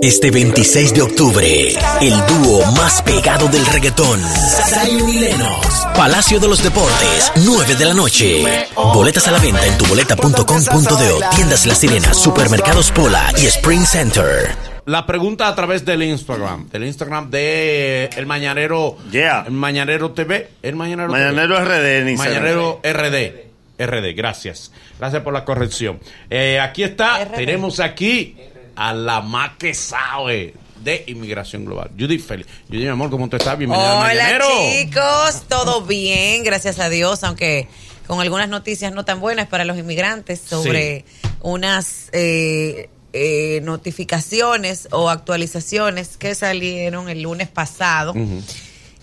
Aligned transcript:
Este 0.00 0.30
26 0.30 0.94
de 0.94 1.02
octubre, 1.02 1.68
el 2.00 2.14
dúo 2.26 2.64
más 2.72 3.02
pegado 3.02 3.48
del 3.48 3.66
reggaetón, 3.66 4.20
Zion 4.20 5.08
y 5.08 5.18
Lennox, 5.18 5.86
Palacio 5.96 6.38
de 6.38 6.46
los 6.46 6.62
Deportes, 6.62 7.32
9 7.44 7.74
de 7.74 7.84
la 7.84 7.94
noche. 7.94 8.44
Boletas 8.76 9.26
a 9.26 9.32
la 9.32 9.38
venta 9.38 9.66
en 9.66 9.76
tuboleta.com.de, 9.76 11.26
tiendas 11.34 11.66
La 11.66 11.74
Sirena, 11.74 12.14
supermercados 12.14 12.92
Pola 12.92 13.32
y 13.38 13.46
Spring 13.46 13.84
Center. 13.84 14.48
La 14.86 15.04
pregunta 15.04 15.48
a 15.48 15.54
través 15.54 15.84
del 15.84 16.02
Instagram, 16.04 16.68
del 16.70 16.84
Instagram 16.84 17.30
de 17.30 18.04
El 18.16 18.26
Mañanero, 18.26 18.96
Yeah. 19.10 19.44
El 19.46 19.52
Mañanero 19.54 20.12
TV, 20.12 20.48
El 20.62 20.76
Mañanero 20.76 21.10
Mañanero 21.10 21.56
TV. 21.56 21.64
RD 21.64 21.98
en 21.98 22.08
Instagram. 22.10 22.42
Mañanero 22.42 22.80
RD. 22.84 23.48
RD, 23.80 24.16
gracias. 24.16 24.72
Gracias 24.98 25.22
por 25.22 25.32
la 25.32 25.44
corrección. 25.44 26.00
Eh, 26.30 26.58
aquí 26.60 26.82
está, 26.84 27.24
RD. 27.24 27.34
tenemos 27.36 27.78
aquí 27.80 28.36
a 28.78 28.92
la 28.92 29.20
más 29.20 29.56
que 29.58 29.74
sabe 29.74 30.54
de 30.84 31.02
Inmigración 31.08 31.64
Global. 31.64 31.90
Judy 31.98 32.20
Félix. 32.20 32.48
Judy, 32.68 32.82
mi 32.82 32.86
amor, 32.86 33.10
¿cómo 33.10 33.28
tú 33.28 33.36
estás? 33.36 33.58
Bienvenida 33.58 33.98
Hola 33.98 34.38
chicos, 34.38 35.42
todo 35.48 35.82
bien, 35.82 36.44
gracias 36.44 36.78
a 36.78 36.88
Dios, 36.88 37.24
aunque 37.24 37.66
con 38.06 38.20
algunas 38.20 38.48
noticias 38.48 38.92
no 38.92 39.04
tan 39.04 39.18
buenas 39.18 39.48
para 39.48 39.64
los 39.64 39.76
inmigrantes 39.76 40.40
sobre 40.40 41.04
unas 41.40 42.08
eh, 42.12 42.88
eh, 43.12 43.60
notificaciones 43.64 44.86
o 44.92 45.10
actualizaciones 45.10 46.16
que 46.16 46.36
salieron 46.36 47.08
el 47.08 47.22
lunes 47.22 47.48
pasado. 47.48 48.14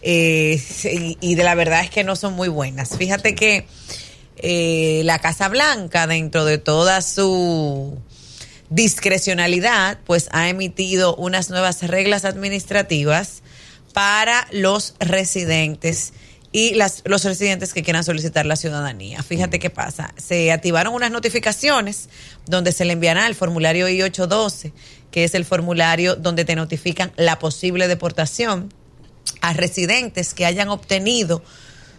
Eh, 0.01 0.61
y, 0.85 1.17
y 1.19 1.35
de 1.35 1.43
la 1.43 1.53
verdad 1.53 1.83
es 1.83 1.89
que 1.89 2.05
no 2.05 2.15
son 2.15 2.33
muy 2.33 2.47
buenas. 2.47 2.97
Fíjate 2.97 3.35
que 3.35 3.67
la 5.03 5.19
Casa 5.19 5.49
Blanca, 5.49 6.07
dentro 6.07 6.45
de 6.45 6.59
toda 6.59 7.01
su 7.01 7.99
discrecionalidad, 8.75 9.99
pues 10.05 10.27
ha 10.31 10.49
emitido 10.49 11.15
unas 11.15 11.49
nuevas 11.49 11.81
reglas 11.83 12.25
administrativas 12.25 13.41
para 13.93 14.47
los 14.51 14.95
residentes 14.99 16.11
y 16.51 16.73
las, 16.73 17.01
los 17.05 17.23
residentes 17.23 17.73
que 17.73 17.83
quieran 17.83 18.03
solicitar 18.03 18.45
la 18.45 18.57
ciudadanía. 18.57 19.23
Fíjate 19.23 19.59
qué 19.59 19.69
pasa. 19.69 20.13
Se 20.17 20.51
activaron 20.51 20.93
unas 20.93 21.09
notificaciones 21.09 22.09
donde 22.47 22.73
se 22.73 22.83
le 22.83 22.93
enviará 22.93 23.27
el 23.27 23.35
formulario 23.35 23.87
I-812, 23.87 24.73
que 25.09 25.23
es 25.23 25.35
el 25.35 25.45
formulario 25.45 26.15
donde 26.17 26.43
te 26.43 26.55
notifican 26.55 27.13
la 27.15 27.39
posible 27.39 27.87
deportación 27.87 28.73
a 29.39 29.53
residentes 29.53 30.33
que 30.33 30.45
hayan 30.45 30.67
obtenido 30.67 31.41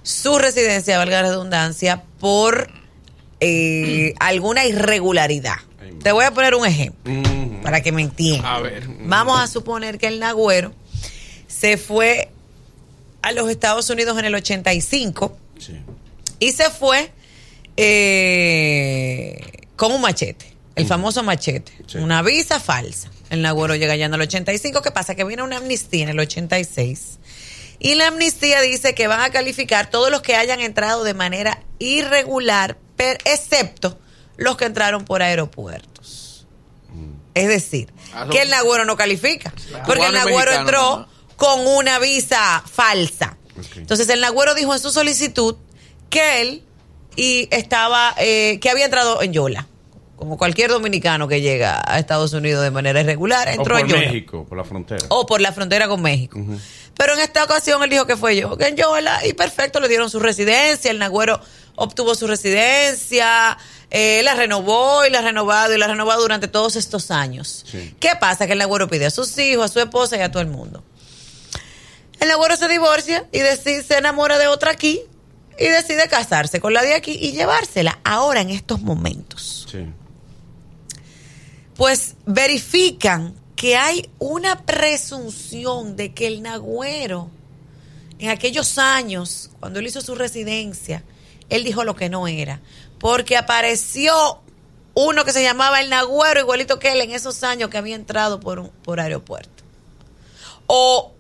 su 0.02 0.38
residencia, 0.38 0.98
valga 0.98 1.22
la 1.22 1.28
redundancia, 1.30 2.04
por 2.20 2.68
eh, 3.40 4.14
alguna 4.20 4.66
irregularidad. 4.66 5.56
Te 6.02 6.12
voy 6.12 6.24
a 6.24 6.30
poner 6.32 6.54
un 6.54 6.66
ejemplo 6.66 7.12
Ujú. 7.12 7.62
para 7.62 7.80
que 7.82 7.92
me 7.92 8.02
entiendan. 8.02 8.46
A 8.46 8.60
ver. 8.60 8.86
Vamos 9.00 9.38
a 9.40 9.46
suponer 9.46 9.98
que 9.98 10.06
el 10.08 10.18
Nagüero 10.20 10.72
se 11.46 11.76
fue 11.76 12.30
a 13.22 13.32
los 13.32 13.48
Estados 13.50 13.88
Unidos 13.90 14.18
en 14.18 14.24
el 14.24 14.34
85 14.34 15.36
Sí. 15.58 15.80
y 16.38 16.52
se 16.52 16.70
fue 16.70 17.10
eh, 17.76 19.40
con 19.76 19.92
un 19.92 20.00
machete, 20.00 20.46
el 20.74 20.86
famoso 20.86 21.22
machete, 21.22 21.72
Sí. 21.86 21.98
una 21.98 22.22
visa 22.22 22.60
falsa. 22.60 23.10
El 23.30 23.42
Nagüero 23.42 23.74
llega 23.74 23.96
ya 23.96 24.06
en 24.06 24.14
el 24.14 24.20
85, 24.20 24.82
¿qué 24.82 24.90
pasa? 24.92 25.14
Que 25.14 25.24
viene 25.24 25.42
una 25.42 25.56
amnistía 25.56 26.04
en 26.04 26.10
el 26.10 26.18
86 26.20 27.18
y 27.78 27.94
la 27.96 28.06
amnistía 28.08 28.60
dice 28.60 28.94
que 28.94 29.06
van 29.08 29.20
a 29.20 29.30
calificar 29.30 29.90
todos 29.90 30.10
los 30.10 30.22
que 30.22 30.36
hayan 30.36 30.60
entrado 30.60 31.02
de 31.04 31.12
manera 31.14 31.60
irregular, 31.78 32.76
per- 32.96 33.18
excepto 33.24 33.98
los 34.36 34.56
que 34.56 34.64
entraron 34.66 35.04
por 35.04 35.22
aeropuertos. 35.22 36.46
Es 37.34 37.48
decir, 37.48 37.92
Ah, 38.14 38.26
que 38.30 38.40
el 38.40 38.48
Nagüero 38.50 38.84
no 38.86 38.96
califica, 38.96 39.52
porque 39.84 40.06
el 40.06 40.12
Nagüero 40.14 40.36
mexicano 40.52 40.60
entró 40.60 41.08
con 41.36 41.66
una 41.66 41.98
visa 41.98 42.62
falsa. 42.70 43.36
Entonces 43.76 44.08
el 44.08 44.20
Nagüero 44.22 44.54
dijo 44.54 44.72
en 44.72 44.80
su 44.80 44.90
solicitud 44.90 45.56
que 46.08 46.40
él 46.40 46.62
y 47.14 47.46
estaba 47.50 48.14
eh, 48.18 48.58
que 48.60 48.70
había 48.70 48.86
entrado 48.86 49.20
en 49.22 49.32
Yola, 49.34 49.66
como 50.16 50.38
cualquier 50.38 50.70
dominicano 50.70 51.28
que 51.28 51.42
llega 51.42 51.82
a 51.86 51.98
Estados 51.98 52.32
Unidos 52.32 52.62
de 52.64 52.70
manera 52.70 53.00
irregular, 53.02 53.48
O 53.48 53.50
entró 53.50 53.74
por 53.74 53.80
en 53.82 53.88
Yola 53.88 54.00
México, 54.00 54.46
por 54.48 54.56
la 54.56 54.64
frontera. 54.64 55.04
o 55.10 55.26
por 55.26 55.40
la 55.42 55.52
frontera 55.52 55.88
con 55.88 56.00
México. 56.00 56.40
Pero 56.96 57.12
en 57.14 57.20
esta 57.20 57.44
ocasión 57.44 57.82
él 57.82 57.90
dijo 57.90 58.06
que 58.06 58.16
fue 58.16 58.36
yo, 58.36 58.56
que 58.56 58.68
en 58.68 58.76
Yola, 58.76 59.24
y 59.26 59.32
perfecto, 59.34 59.80
le 59.80 59.88
dieron 59.88 60.08
su 60.10 60.18
residencia, 60.18 60.90
el 60.90 60.98
Nagüero 60.98 61.40
obtuvo 61.74 62.14
su 62.14 62.26
residencia, 62.26 63.58
eh, 63.90 64.22
la 64.24 64.34
renovó 64.34 65.04
y 65.04 65.10
la 65.10 65.18
ha 65.18 65.22
renovado 65.22 65.74
y 65.74 65.78
la 65.78 65.84
ha 65.84 65.88
renovado 65.88 66.22
durante 66.22 66.48
todos 66.48 66.74
estos 66.76 67.10
años. 67.10 67.64
Sí. 67.70 67.94
¿Qué 68.00 68.12
pasa? 68.18 68.46
Que 68.46 68.54
el 68.54 68.58
Nagüero 68.58 68.88
pide 68.88 69.06
a 69.06 69.10
sus 69.10 69.36
hijos, 69.38 69.66
a 69.70 69.72
su 69.72 69.78
esposa 69.80 70.16
y 70.16 70.20
a 70.20 70.30
todo 70.30 70.40
el 70.42 70.48
mundo. 70.48 70.82
El 72.18 72.28
Nagüero 72.28 72.56
se 72.56 72.66
divorcia 72.68 73.26
y 73.30 73.40
decide, 73.40 73.82
se 73.82 73.98
enamora 73.98 74.38
de 74.38 74.46
otra 74.46 74.70
aquí 74.70 75.02
y 75.58 75.66
decide 75.66 76.08
casarse 76.08 76.60
con 76.60 76.72
la 76.72 76.82
de 76.82 76.94
aquí 76.94 77.12
y 77.12 77.32
llevársela 77.32 77.98
ahora 78.04 78.40
en 78.40 78.50
estos 78.50 78.80
momentos 78.80 79.66
Sí. 79.70 79.86
pues 81.76 82.14
verifican 82.24 83.34
que 83.56 83.74
hay 83.76 84.08
una 84.18 84.62
presunción 84.64 85.96
de 85.96 86.12
que 86.12 86.26
el 86.26 86.42
Nagüero, 86.42 87.30
en 88.18 88.28
aquellos 88.28 88.78
años, 88.78 89.50
cuando 89.58 89.80
él 89.80 89.86
hizo 89.86 90.02
su 90.02 90.14
residencia, 90.14 91.02
él 91.48 91.64
dijo 91.64 91.82
lo 91.82 91.96
que 91.96 92.10
no 92.10 92.28
era, 92.28 92.60
porque 92.98 93.36
apareció 93.36 94.40
uno 94.94 95.24
que 95.24 95.32
se 95.32 95.42
llamaba 95.42 95.80
el 95.80 95.90
Nagüero, 95.90 96.40
igualito 96.40 96.78
que 96.78 96.92
él, 96.92 97.00
en 97.00 97.12
esos 97.12 97.42
años 97.42 97.70
que 97.70 97.78
había 97.78 97.96
entrado 97.96 98.40
por, 98.40 98.58
un, 98.58 98.68
por 98.84 99.00
aeropuerto. 99.00 99.64
O 100.66 101.14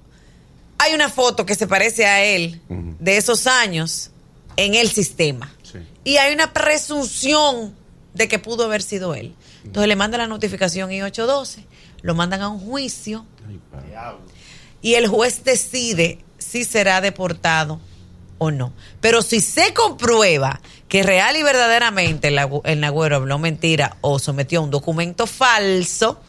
hay 0.78 0.94
una 0.94 1.08
foto 1.08 1.46
que 1.46 1.54
se 1.54 1.66
parece 1.66 2.04
a 2.06 2.22
él 2.22 2.60
de 2.68 3.16
esos 3.16 3.46
años 3.46 4.10
en 4.56 4.74
el 4.74 4.90
sistema. 4.90 5.54
Sí. 5.62 5.78
Y 6.04 6.16
hay 6.18 6.34
una 6.34 6.52
presunción 6.52 7.74
de 8.12 8.28
que 8.28 8.38
pudo 8.38 8.64
haber 8.64 8.82
sido 8.82 9.14
él. 9.14 9.34
Entonces 9.64 9.88
le 9.88 9.96
mandan 9.96 10.20
la 10.20 10.26
notificación 10.26 10.92
I-812, 10.92 11.64
lo 12.06 12.14
mandan 12.14 12.40
a 12.40 12.48
un 12.48 12.60
juicio 12.60 13.26
Ay, 13.46 13.60
y 14.80 14.94
el 14.94 15.08
juez 15.08 15.42
decide 15.42 16.24
si 16.38 16.64
será 16.64 17.00
deportado 17.00 17.80
o 18.38 18.52
no. 18.52 18.72
Pero 19.00 19.22
si 19.22 19.40
se 19.40 19.74
comprueba 19.74 20.60
que 20.88 21.02
real 21.02 21.36
y 21.36 21.42
verdaderamente 21.42 22.28
el, 22.28 22.80
Nagüero 22.80 23.16
habló 23.16 23.38
mentira 23.38 23.96
o 24.02 24.20
sometió 24.20 24.62
un 24.62 24.70
documento 24.70 25.26
falso, 25.26 26.20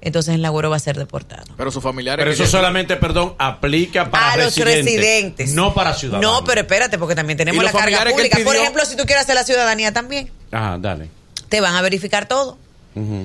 entonces 0.00 0.36
el 0.36 0.42
Nagüero 0.42 0.70
va 0.70 0.76
a 0.76 0.80
ser 0.80 0.96
deportado. 0.96 1.52
Pero 1.56 1.72
sus 1.72 1.82
familiares. 1.82 2.22
Pero 2.22 2.32
eso 2.32 2.46
solamente, 2.46 2.96
perdón, 2.96 3.34
aplica 3.38 4.08
para 4.10 4.34
a 4.34 4.36
los 4.36 4.56
residentes. 4.56 5.52
No 5.52 5.74
para 5.74 5.94
ciudadanos. 5.94 6.30
No, 6.30 6.44
pero 6.44 6.60
espérate, 6.60 6.98
porque 6.98 7.16
también 7.16 7.36
tenemos 7.36 7.60
¿Y 7.60 7.66
la 7.66 7.72
carga 7.72 8.04
pública. 8.04 8.38
Por 8.44 8.54
ejemplo, 8.54 8.84
si 8.84 8.96
tú 8.96 9.04
quieres 9.06 9.24
hacer 9.24 9.34
la 9.34 9.44
ciudadanía 9.44 9.92
también, 9.92 10.30
Ajá, 10.52 10.78
dale. 10.78 11.10
te 11.48 11.60
van 11.60 11.74
a 11.74 11.82
verificar 11.82 12.28
todo. 12.28 12.58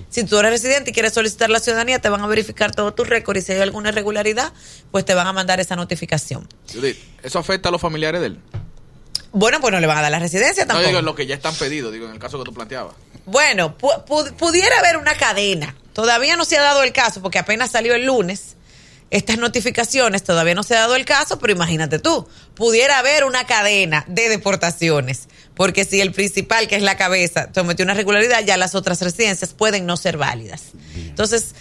Si 0.09 0.23
tú 0.25 0.37
eres 0.37 0.51
residente 0.51 0.91
y 0.91 0.93
quieres 0.93 1.13
solicitar 1.13 1.49
la 1.49 1.59
ciudadanía, 1.59 1.99
te 1.99 2.09
van 2.09 2.21
a 2.21 2.27
verificar 2.27 2.73
todo 2.75 2.93
tu 2.93 3.03
récord 3.03 3.35
y 3.37 3.41
si 3.41 3.51
hay 3.51 3.61
alguna 3.61 3.89
irregularidad, 3.89 4.53
pues 4.91 5.05
te 5.05 5.13
van 5.15 5.25
a 5.27 5.33
mandar 5.33 5.59
esa 5.59 5.75
notificación. 5.75 6.47
Judith, 6.71 6.97
¿eso 7.23 7.39
afecta 7.39 7.69
a 7.69 7.71
los 7.71 7.81
familiares 7.81 8.21
de 8.21 8.27
él? 8.27 8.39
Bueno, 9.31 9.59
pues 9.59 9.73
no 9.73 9.79
le 9.79 9.87
van 9.87 9.97
a 9.97 10.01
dar 10.01 10.11
la 10.11 10.19
residencia 10.19 10.63
No 10.63 10.69
tampoco. 10.69 10.87
digo 10.87 11.01
lo 11.01 11.15
que 11.15 11.25
ya 11.25 11.35
están 11.35 11.55
pedidos, 11.55 11.91
digo, 11.91 12.05
en 12.05 12.13
el 12.13 12.19
caso 12.19 12.37
que 12.37 12.45
tú 12.45 12.53
planteabas. 12.53 12.93
Bueno, 13.25 13.75
pu- 13.77 14.05
pu- 14.05 14.31
pudiera 14.35 14.77
haber 14.79 14.97
una 14.97 15.15
cadena. 15.15 15.75
Todavía 15.93 16.35
no 16.37 16.45
se 16.45 16.57
ha 16.57 16.61
dado 16.61 16.83
el 16.83 16.93
caso 16.93 17.21
porque 17.21 17.39
apenas 17.39 17.71
salió 17.71 17.95
el 17.95 18.05
lunes. 18.05 18.55
Estas 19.11 19.37
notificaciones 19.37 20.23
todavía 20.23 20.55
no 20.55 20.63
se 20.63 20.75
ha 20.75 20.81
dado 20.81 20.95
el 20.95 21.05
caso, 21.05 21.37
pero 21.39 21.53
imagínate 21.53 21.99
tú, 21.99 22.27
pudiera 22.53 22.97
haber 22.99 23.23
una 23.23 23.45
cadena 23.45 24.03
de 24.07 24.29
deportaciones, 24.29 25.27
porque 25.55 25.85
si 25.85 26.01
el 26.01 26.11
principal, 26.11 26.67
que 26.67 26.75
es 26.75 26.83
la 26.83 26.97
cabeza, 26.97 27.49
sometió 27.53 27.83
una 27.83 27.93
regularidad, 27.93 28.43
ya 28.43 28.57
las 28.57 28.75
otras 28.75 29.01
residencias 29.01 29.53
pueden 29.53 29.85
no 29.85 29.97
ser 29.97 30.17
válidas. 30.17 30.63
Entonces, 30.95 31.55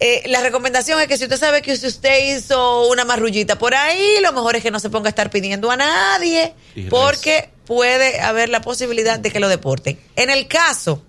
eh, 0.00 0.22
la 0.26 0.40
recomendación 0.40 1.00
es 1.00 1.06
que 1.06 1.16
si 1.16 1.24
usted 1.24 1.38
sabe 1.38 1.62
que 1.62 1.76
si 1.76 1.86
usted 1.86 2.36
hizo 2.36 2.88
una 2.88 3.04
marrullita 3.04 3.58
por 3.58 3.74
ahí, 3.74 4.16
lo 4.22 4.32
mejor 4.32 4.56
es 4.56 4.62
que 4.62 4.70
no 4.70 4.80
se 4.80 4.90
ponga 4.90 5.08
a 5.08 5.10
estar 5.10 5.30
pidiendo 5.30 5.70
a 5.70 5.76
nadie, 5.76 6.54
porque 6.88 7.50
puede 7.66 8.20
haber 8.20 8.48
la 8.48 8.62
posibilidad 8.62 9.18
de 9.18 9.30
que 9.30 9.40
lo 9.40 9.48
deporten. 9.48 9.98
En 10.16 10.30
el 10.30 10.48
caso 10.48 11.02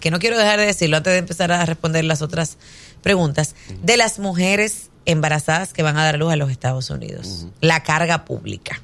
que 0.00 0.10
no 0.10 0.18
quiero 0.18 0.38
dejar 0.38 0.60
de 0.60 0.66
decirlo 0.66 0.96
antes 0.96 1.12
de 1.12 1.18
empezar 1.18 1.50
a 1.50 1.64
responder 1.66 2.04
las 2.04 2.22
otras 2.22 2.56
preguntas, 3.02 3.54
de 3.82 3.96
las 3.96 4.18
mujeres 4.18 4.90
embarazadas 5.06 5.72
que 5.72 5.82
van 5.82 5.96
a 5.96 6.04
dar 6.04 6.18
luz 6.18 6.32
a 6.32 6.36
los 6.36 6.50
Estados 6.50 6.90
Unidos. 6.90 7.46
La 7.60 7.82
carga 7.82 8.24
pública. 8.24 8.82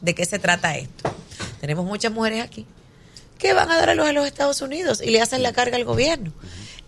¿De 0.00 0.14
qué 0.14 0.24
se 0.24 0.38
trata 0.38 0.76
esto? 0.76 1.14
Tenemos 1.60 1.84
muchas 1.84 2.12
mujeres 2.12 2.42
aquí 2.42 2.66
que 3.38 3.52
van 3.52 3.70
a 3.70 3.76
dar 3.76 3.90
a 3.90 3.94
luz 3.94 4.06
a 4.06 4.12
los 4.12 4.26
Estados 4.26 4.62
Unidos 4.62 5.02
y 5.02 5.10
le 5.10 5.20
hacen 5.20 5.42
la 5.42 5.52
carga 5.52 5.76
al 5.76 5.84
gobierno. 5.84 6.32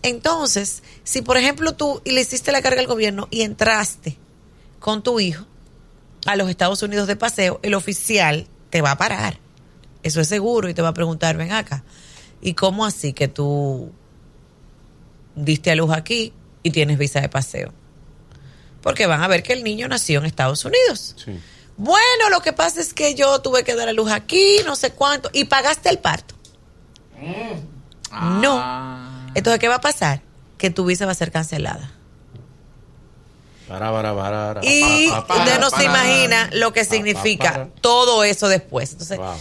Entonces, 0.01 0.81
si 1.03 1.21
por 1.21 1.37
ejemplo 1.37 1.73
tú 1.73 2.01
le 2.05 2.21
hiciste 2.21 2.51
la 2.51 2.61
carga 2.61 2.81
al 2.81 2.87
gobierno 2.87 3.27
y 3.29 3.41
entraste 3.41 4.17
con 4.79 5.03
tu 5.03 5.19
hijo 5.19 5.45
a 6.25 6.35
los 6.35 6.49
Estados 6.49 6.81
Unidos 6.81 7.07
de 7.07 7.15
paseo, 7.15 7.59
el 7.61 7.73
oficial 7.73 8.47
te 8.69 8.81
va 8.81 8.91
a 8.91 8.97
parar. 8.97 9.37
Eso 10.01 10.21
es 10.21 10.27
seguro 10.27 10.69
y 10.69 10.73
te 10.73 10.81
va 10.81 10.89
a 10.89 10.93
preguntar, 10.93 11.37
ven 11.37 11.51
acá, 11.51 11.83
¿y 12.41 12.53
cómo 12.53 12.85
así 12.85 13.13
que 13.13 13.27
tú 13.27 13.91
diste 15.35 15.71
a 15.71 15.75
luz 15.75 15.91
aquí 15.91 16.33
y 16.63 16.71
tienes 16.71 16.97
visa 16.97 17.21
de 17.21 17.29
paseo. 17.29 17.73
Porque 18.81 19.07
van 19.07 19.21
a 19.21 19.27
ver 19.27 19.43
que 19.43 19.53
el 19.53 19.63
niño 19.63 19.87
nació 19.87 20.19
en 20.19 20.25
Estados 20.25 20.63
Unidos. 20.65 21.15
Sí. 21.23 21.39
Bueno, 21.81 22.29
lo 22.29 22.41
que 22.41 22.51
pasa 22.51 22.81
es 22.81 22.93
que 22.93 23.15
yo 23.15 23.39
tuve 23.39 23.63
que 23.63 23.73
dar 23.73 23.87
a 23.87 23.93
luz 23.93 24.11
aquí, 24.11 24.57
no 24.65 24.75
sé 24.75 24.91
cuánto, 24.91 25.29
y 25.31 25.45
pagaste 25.45 25.87
el 25.89 25.97
parto. 25.99 26.35
No. 27.21 28.57
Ah. 28.61 29.27
Entonces, 29.33 29.59
¿qué 29.61 29.69
va 29.69 29.75
a 29.75 29.81
pasar? 29.81 30.21
Que 30.57 30.69
tu 30.69 30.83
visa 30.83 31.05
va 31.05 31.13
a 31.13 31.15
ser 31.15 31.31
cancelada. 31.31 31.89
Para, 33.69 33.91
para, 33.93 34.13
para, 34.13 34.53
para, 34.55 34.65
Y 34.65 35.07
usted 35.09 35.59
no 35.61 35.69
se 35.69 35.85
imagina 35.85 36.49
lo 36.53 36.73
que 36.73 36.83
significa 36.83 37.51
para. 37.51 37.67
todo 37.79 38.25
eso 38.25 38.49
después. 38.49 38.91
Entonces, 38.91 39.17
Wow. 39.17 39.35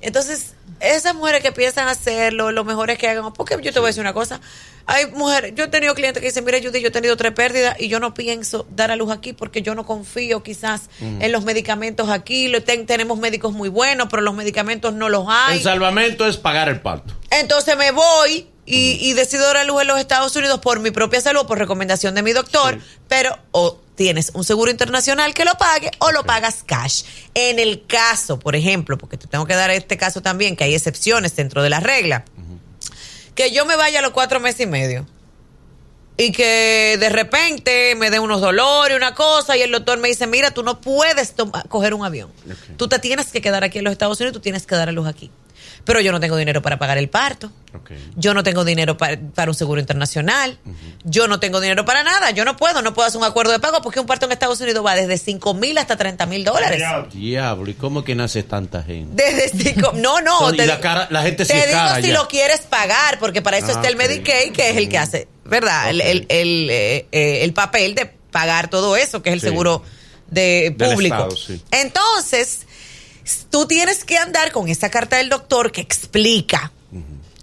Entonces, 0.00 0.54
esas 0.80 1.14
mujeres 1.14 1.42
que 1.42 1.50
piensan 1.52 1.88
hacerlo, 1.88 2.52
lo 2.52 2.64
mejor 2.64 2.90
es 2.90 2.98
que 2.98 3.08
hagan. 3.08 3.32
Porque 3.32 3.56
yo 3.60 3.72
te 3.72 3.80
voy 3.80 3.86
a 3.86 3.88
decir 3.88 4.00
una 4.00 4.12
cosa. 4.12 4.40
Hay 4.86 5.06
mujeres, 5.10 5.52
yo 5.54 5.64
he 5.64 5.68
tenido 5.68 5.94
clientes 5.94 6.20
que 6.20 6.28
dicen, 6.28 6.44
mira, 6.44 6.58
Judy, 6.62 6.80
yo 6.80 6.88
he 6.88 6.90
tenido 6.90 7.16
tres 7.16 7.32
pérdidas 7.32 7.76
y 7.78 7.88
yo 7.88 8.00
no 8.00 8.14
pienso 8.14 8.66
dar 8.70 8.90
a 8.90 8.96
luz 8.96 9.10
aquí 9.12 9.32
porque 9.34 9.60
yo 9.60 9.74
no 9.74 9.84
confío 9.84 10.42
quizás 10.42 10.88
en 11.00 11.30
los 11.32 11.44
medicamentos 11.44 12.08
aquí. 12.08 12.48
Lo 12.48 12.62
ten- 12.62 12.86
tenemos 12.86 13.18
médicos 13.18 13.52
muy 13.52 13.68
buenos, 13.68 14.08
pero 14.10 14.22
los 14.22 14.34
medicamentos 14.34 14.94
no 14.94 15.08
los 15.10 15.26
hay. 15.28 15.58
El 15.58 15.62
salvamento 15.64 16.26
es 16.26 16.36
pagar 16.38 16.68
el 16.70 16.80
parto. 16.80 17.12
Entonces 17.30 17.76
me 17.76 17.90
voy 17.90 18.48
y, 18.64 18.98
y 19.00 19.12
decido 19.14 19.44
dar 19.46 19.58
a 19.58 19.64
luz 19.64 19.82
en 19.82 19.88
los 19.88 19.98
Estados 20.00 20.34
Unidos 20.36 20.60
por 20.60 20.80
mi 20.80 20.90
propia 20.90 21.20
salud, 21.20 21.46
por 21.46 21.58
recomendación 21.58 22.14
de 22.14 22.22
mi 22.22 22.32
doctor, 22.32 22.78
pero 23.08 23.36
tienes 23.98 24.30
un 24.32 24.44
seguro 24.44 24.70
internacional 24.70 25.34
que 25.34 25.44
lo 25.44 25.56
pague 25.56 25.90
o 25.98 26.12
lo 26.12 26.24
pagas 26.24 26.62
cash. 26.64 27.02
En 27.34 27.58
el 27.58 27.84
caso, 27.84 28.38
por 28.38 28.54
ejemplo, 28.54 28.96
porque 28.96 29.18
te 29.18 29.26
tengo 29.26 29.44
que 29.44 29.56
dar 29.56 29.70
este 29.70 29.96
caso 29.96 30.22
también, 30.22 30.54
que 30.54 30.62
hay 30.62 30.74
excepciones 30.74 31.34
dentro 31.34 31.64
de 31.64 31.68
la 31.68 31.80
regla, 31.80 32.24
que 33.34 33.50
yo 33.50 33.66
me 33.66 33.74
vaya 33.74 33.98
a 33.98 34.02
los 34.02 34.12
cuatro 34.12 34.38
meses 34.38 34.60
y 34.60 34.66
medio. 34.66 35.06
Y 36.16 36.32
que 36.32 36.96
de 36.98 37.08
repente 37.10 37.94
me 37.96 38.10
dé 38.10 38.18
unos 38.18 38.40
dolores, 38.40 38.96
una 38.96 39.14
cosa, 39.14 39.56
y 39.56 39.62
el 39.62 39.70
doctor 39.70 39.98
me 39.98 40.08
dice, 40.08 40.26
mira, 40.26 40.52
tú 40.52 40.62
no 40.62 40.80
puedes 40.80 41.34
coger 41.68 41.94
un 41.94 42.04
avión. 42.04 42.32
Ok. 42.44 42.76
Tú 42.76 42.88
te 42.88 42.98
tienes 42.98 43.26
que 43.28 43.40
quedar 43.40 43.62
aquí 43.62 43.78
en 43.78 43.84
los 43.84 43.92
Estados 43.92 44.18
Unidos, 44.20 44.34
tú 44.34 44.40
tienes 44.40 44.66
que 44.66 44.74
dar 44.74 44.88
a 44.88 44.92
luz 44.92 45.06
aquí. 45.06 45.30
Pero 45.84 46.00
yo 46.00 46.12
no 46.12 46.20
tengo 46.20 46.36
dinero 46.36 46.60
para 46.62 46.78
pagar 46.78 46.98
el 46.98 47.08
parto. 47.08 47.50
Yo 48.16 48.34
no 48.34 48.42
tengo 48.42 48.64
dinero 48.64 48.96
para, 48.96 49.18
para 49.34 49.50
un 49.50 49.54
seguro 49.54 49.80
internacional. 49.80 50.58
Yo 51.04 51.28
no 51.28 51.38
tengo 51.40 51.60
dinero 51.60 51.84
para 51.84 52.02
nada. 52.02 52.30
Yo 52.30 52.44
no 52.44 52.56
puedo, 52.56 52.82
no 52.82 52.92
puedo 52.94 53.08
hacer 53.08 53.18
un 53.18 53.24
acuerdo 53.26 53.52
de 53.52 53.58
pago 53.58 53.80
porque 53.82 54.00
un 54.00 54.06
parto 54.06 54.26
en 54.26 54.32
Estados 54.32 54.60
Unidos 54.60 54.84
va 54.84 54.94
desde 54.94 55.16
5 55.18 55.54
mil 55.54 55.78
hasta 55.78 55.96
30 55.96 56.26
mil 56.26 56.44
dólares. 56.44 56.82
Diablo, 57.12 57.70
¿y 57.70 57.74
cómo 57.74 58.04
que 58.04 58.14
nace 58.14 58.42
tanta 58.42 58.82
gente? 58.82 59.22
Desde 59.22 59.74
no, 59.94 60.20
no. 60.20 60.38
Son- 60.40 60.54
y 60.54 60.58
la 60.58 60.80
cara- 60.80 61.08
la 61.10 61.22
gente 61.22 61.44
te 61.44 61.54
digo 61.54 61.66
cara 61.72 62.00
si 62.02 62.08
ya. 62.08 62.14
lo 62.14 62.28
quieres 62.28 62.60
pagar, 62.60 63.18
porque 63.18 63.42
para 63.42 63.58
eso 63.58 63.68
Ah, 63.68 63.72
está 63.72 63.88
el. 63.88 63.96
Medicaid, 63.96 64.52
que 64.52 64.70
es 64.70 64.76
el 64.76 64.88
que 64.88 64.98
hace, 64.98 65.28
¿verdad? 65.44 65.90
El, 65.90 66.00
el, 66.00 66.26
el, 66.28 66.68
eh, 66.70 67.06
eh, 67.12 67.38
el 67.44 67.52
papel 67.54 67.94
de 67.94 68.06
pagar 68.06 68.68
todo 68.68 68.96
eso, 68.96 69.22
que 69.22 69.30
es 69.30 69.34
el 69.34 69.40
Sí. 69.40 69.46
seguro 69.48 69.82
de 70.28 70.74
público. 70.78 71.14
Estado, 71.16 71.36
sí. 71.36 71.62
Entonces, 71.70 72.66
tú 73.50 73.66
tienes 73.66 74.04
que 74.04 74.18
andar 74.18 74.52
con 74.52 74.68
esa 74.68 74.90
carta 74.90 75.16
del 75.16 75.28
doctor 75.28 75.72
que 75.72 75.80
explica 75.80 76.72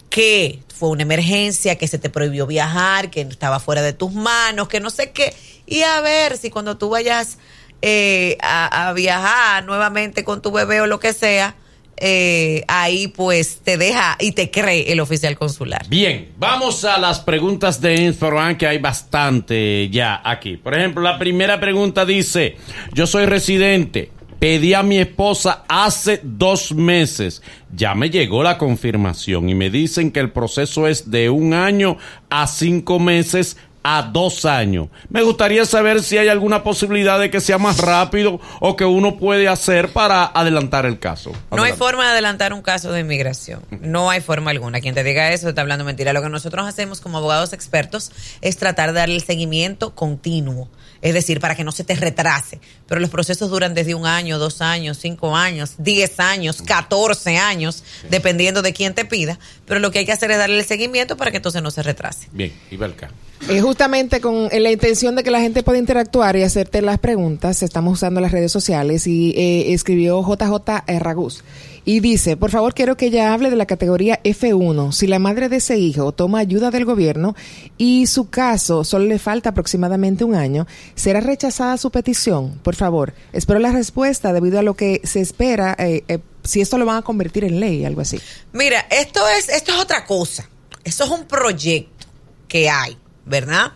que 0.10 0.60
fue 0.74 0.90
una 0.90 1.04
emergencia, 1.04 1.78
que 1.78 1.88
se 1.88 2.00
te 2.00 2.10
prohibió 2.10 2.48
viajar, 2.48 3.10
que 3.10 3.22
estaba 3.22 3.60
fuera 3.60 3.82
de 3.82 3.92
tus 3.92 4.14
manos, 4.14 4.68
que 4.68 4.80
no 4.80 4.90
sé 4.90 5.12
qué. 5.12 5.34
Y 5.66 5.82
a 5.82 6.00
ver 6.02 6.38
si 6.38 6.50
cuando 6.50 6.78
tú 6.78 6.90
vayas 6.90 7.38
eh, 7.82 8.38
a, 8.42 8.94
viajar 8.94 9.66
nuevamente 9.66 10.24
con 10.24 10.42
tu 10.42 10.52
bebé 10.52 10.82
o 10.82 10.88
lo 10.88 11.00
que 11.00 11.14
sea, 11.14 11.56
eh, 11.98 12.64
ahí 12.68 13.08
pues 13.08 13.60
te 13.64 13.78
deja 13.78 14.18
y 14.20 14.32
te 14.32 14.52
cree 14.52 14.92
el 14.92 15.00
oficial 15.00 15.38
consular. 15.38 15.86
Bien, 15.88 16.34
vamos 16.38 16.84
a 16.84 16.98
las 16.98 17.20
preguntas 17.20 17.80
de 17.80 17.96
Instagram, 17.96 18.58
que 18.58 18.68
hay 18.68 18.78
bastante 18.78 19.90
ya 19.90 20.22
aquí. 20.24 20.58
Por 20.58 20.78
ejemplo, 20.78 21.02
la 21.02 21.18
primera 21.18 21.60
pregunta 21.60 22.06
dice, 22.06 22.58
yo 22.94 23.06
soy 23.06 23.26
residente, 23.26 24.12
pedí 24.40 24.74
a 24.74 24.84
mi 24.84 24.98
esposa 24.98 25.64
hace 25.68 26.20
dos 26.24 26.74
meses, 26.74 27.42
ya 27.74 27.96
me 27.96 28.10
llegó 28.10 28.44
la 28.44 28.58
confirmación 28.58 29.50
y 29.50 29.56
me 29.56 29.70
dicen 29.70 30.12
que 30.12 30.20
el 30.20 30.32
proceso 30.32 30.88
es 30.88 31.12
de 31.12 31.30
un 31.30 31.54
año 31.54 31.98
a 32.30 32.48
cinco 32.48 33.00
meses 33.00 33.58
a 33.88 34.02
dos 34.02 34.46
años. 34.46 34.88
Me 35.10 35.22
gustaría 35.22 35.64
saber 35.64 36.02
si 36.02 36.18
hay 36.18 36.28
alguna 36.28 36.64
posibilidad 36.64 37.20
de 37.20 37.30
que 37.30 37.40
sea 37.40 37.60
más 37.60 37.78
rápido 37.78 38.42
o 38.60 38.76
que 38.76 38.84
uno 38.84 39.18
puede 39.18 39.48
hacer 39.48 39.94
para 39.94 40.26
adelantar 40.26 40.88
el 40.88 40.98
caso. 40.98 41.32
No 41.52 41.62
hay 41.62 41.74
forma 41.74 42.04
de 42.04 42.14
adelantar 42.14 42.52
un 42.54 42.64
caso 42.64 42.92
de 42.92 43.02
inmigración. 43.02 43.62
No 43.82 44.10
hay 44.10 44.22
forma 44.22 44.50
alguna. 44.50 44.82
Quien 44.82 44.96
te 44.96 45.04
diga 45.04 45.32
eso 45.32 45.48
está 45.50 45.62
hablando 45.62 45.86
mentira. 45.86 46.14
Lo 46.14 46.24
que 46.24 46.30
nosotros 46.30 46.68
hacemos 46.68 47.00
como 47.00 47.20
abogados 47.20 47.54
expertos 47.54 48.12
es 48.42 48.58
tratar 48.58 48.92
de 48.92 49.02
darle 49.02 49.16
el 49.18 49.24
seguimiento 49.24 49.94
continuo. 49.94 50.68
Es 51.04 51.14
decir, 51.14 51.40
para 51.40 51.54
que 51.54 51.64
no 51.64 51.72
se 51.72 51.84
te 51.84 51.94
retrase. 51.94 52.60
Pero 52.88 53.00
los 53.00 53.12
procesos 53.12 53.52
duran 53.52 53.76
desde 53.76 53.94
un 53.94 54.08
año, 54.08 54.40
dos 54.40 54.62
años, 54.62 54.98
cinco 55.00 55.36
años, 55.36 55.76
diez 55.78 56.20
años, 56.20 56.64
catorce 56.64 57.38
años, 57.38 57.84
dependiendo 58.10 58.64
de 58.64 58.74
quién 58.74 58.96
te 58.96 59.06
pida. 59.06 59.38
Pero 59.68 59.80
lo 59.80 59.92
que 59.92 60.00
hay 60.00 60.06
que 60.08 60.12
hacer 60.12 60.32
es 60.32 60.40
darle 60.40 60.58
el 60.58 60.66
seguimiento 60.66 61.18
para 61.18 61.30
que 61.30 61.38
entonces 61.38 61.62
no 61.62 61.70
se 61.70 61.84
retrase. 61.84 62.30
Bien, 62.32 62.52
Ibelka. 62.72 63.12
Eh, 63.50 63.60
justamente 63.76 64.22
con 64.22 64.48
eh, 64.54 64.62
la 64.62 64.72
intención 64.72 65.18
de 65.18 65.24
que 65.24 65.32
la 65.32 65.42
gente 65.42 65.62
pueda 65.62 65.78
interactuar 65.78 66.38
y 66.38 66.44
hacerte 66.44 66.82
las 66.82 66.98
preguntas, 66.98 67.62
estamos 67.62 67.96
usando 67.96 68.22
las 68.22 68.32
redes 68.32 68.50
sociales 68.50 69.06
y 69.06 69.32
eh, 69.32 69.74
escribió 69.74 70.22
JJ 70.22 70.86
Ragus. 70.98 71.44
Y 71.84 72.00
dice, 72.00 72.38
por 72.38 72.52
favor, 72.52 72.74
quiero 72.74 72.96
que 72.96 73.08
ella 73.08 73.34
hable 73.34 73.50
de 73.50 73.58
la 73.58 73.66
categoría 73.66 74.24
F1. 74.24 74.94
Si 74.94 75.08
la 75.08 75.20
madre 75.20 75.50
de 75.50 75.58
ese 75.58 75.78
hijo 75.78 76.14
toma 76.14 76.40
ayuda 76.40 76.72
del 76.72 76.86
gobierno 76.86 77.36
y 77.78 78.08
su 78.08 78.30
caso 78.30 78.86
solo 78.86 79.08
le 79.08 79.20
falta 79.20 79.50
aproximadamente 79.50 80.24
un 80.24 80.36
año, 80.36 80.68
¿será 80.96 81.20
rechazada 81.20 81.76
su 81.76 81.92
petición? 81.92 82.58
Por 82.64 82.76
favor, 82.76 83.14
espero 83.34 83.60
la 83.60 83.74
respuesta 83.74 84.32
debido 84.32 84.58
a 84.58 84.64
lo 84.64 84.76
que 84.76 85.02
se 85.04 85.20
espera, 85.20 85.76
eh, 85.78 86.06
eh, 86.08 86.20
si 86.46 86.62
esto 86.62 86.78
lo 86.78 86.86
van 86.86 86.96
a 86.96 87.02
convertir 87.02 87.44
en 87.44 87.60
ley, 87.60 87.84
algo 87.84 88.00
así. 88.00 88.22
Mira, 88.54 88.88
esto 88.90 89.20
es, 89.38 89.50
esto 89.50 89.74
es 89.74 89.80
otra 89.80 90.06
cosa. 90.06 90.50
Esto 90.86 91.04
es 91.04 91.10
un 91.10 91.26
proyecto 91.26 92.08
que 92.48 92.70
hay, 92.70 92.98
¿verdad? 93.26 93.74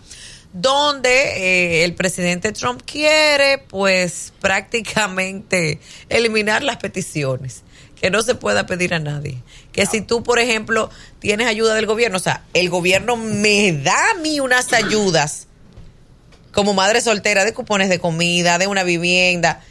Donde 0.54 1.10
eh, 1.10 1.84
el 1.84 1.94
presidente 1.94 2.51
Trump 2.51 2.81
quiere, 2.86 3.57
pues, 3.57 4.34
prácticamente 4.40 5.80
eliminar 6.10 6.63
las 6.63 6.78
peticiones. 6.78 7.63
Que 8.00 8.10
no 8.10 8.22
se 8.22 8.34
pueda 8.34 8.66
pedir 8.66 8.94
a 8.94 9.00
nadie. 9.00 9.44
Que 9.74 9.86
si 9.86 10.00
tú, 10.00 10.24
por 10.24 10.40
ejemplo, 10.40 10.90
tienes 11.19 11.48
ayuda 11.48 11.75
del 11.75 11.86
gobierno, 11.86 12.16
o 12.16 12.22
sea, 12.22 12.46
el 12.54 12.69
gobierno 12.69 13.18
me 13.18 13.74
da 13.74 14.12
a 14.12 14.13
mí 14.22 14.40
unas 14.40 14.72
ayudas 14.72 15.48
como 16.54 16.74
madre 16.74 17.02
soltera 17.02 17.44
de 17.44 17.54
cupones 17.54 17.90
de 17.90 18.00
comida, 18.00 18.57
de 18.57 18.68
una 18.68 18.83
vivienda. 18.83 19.62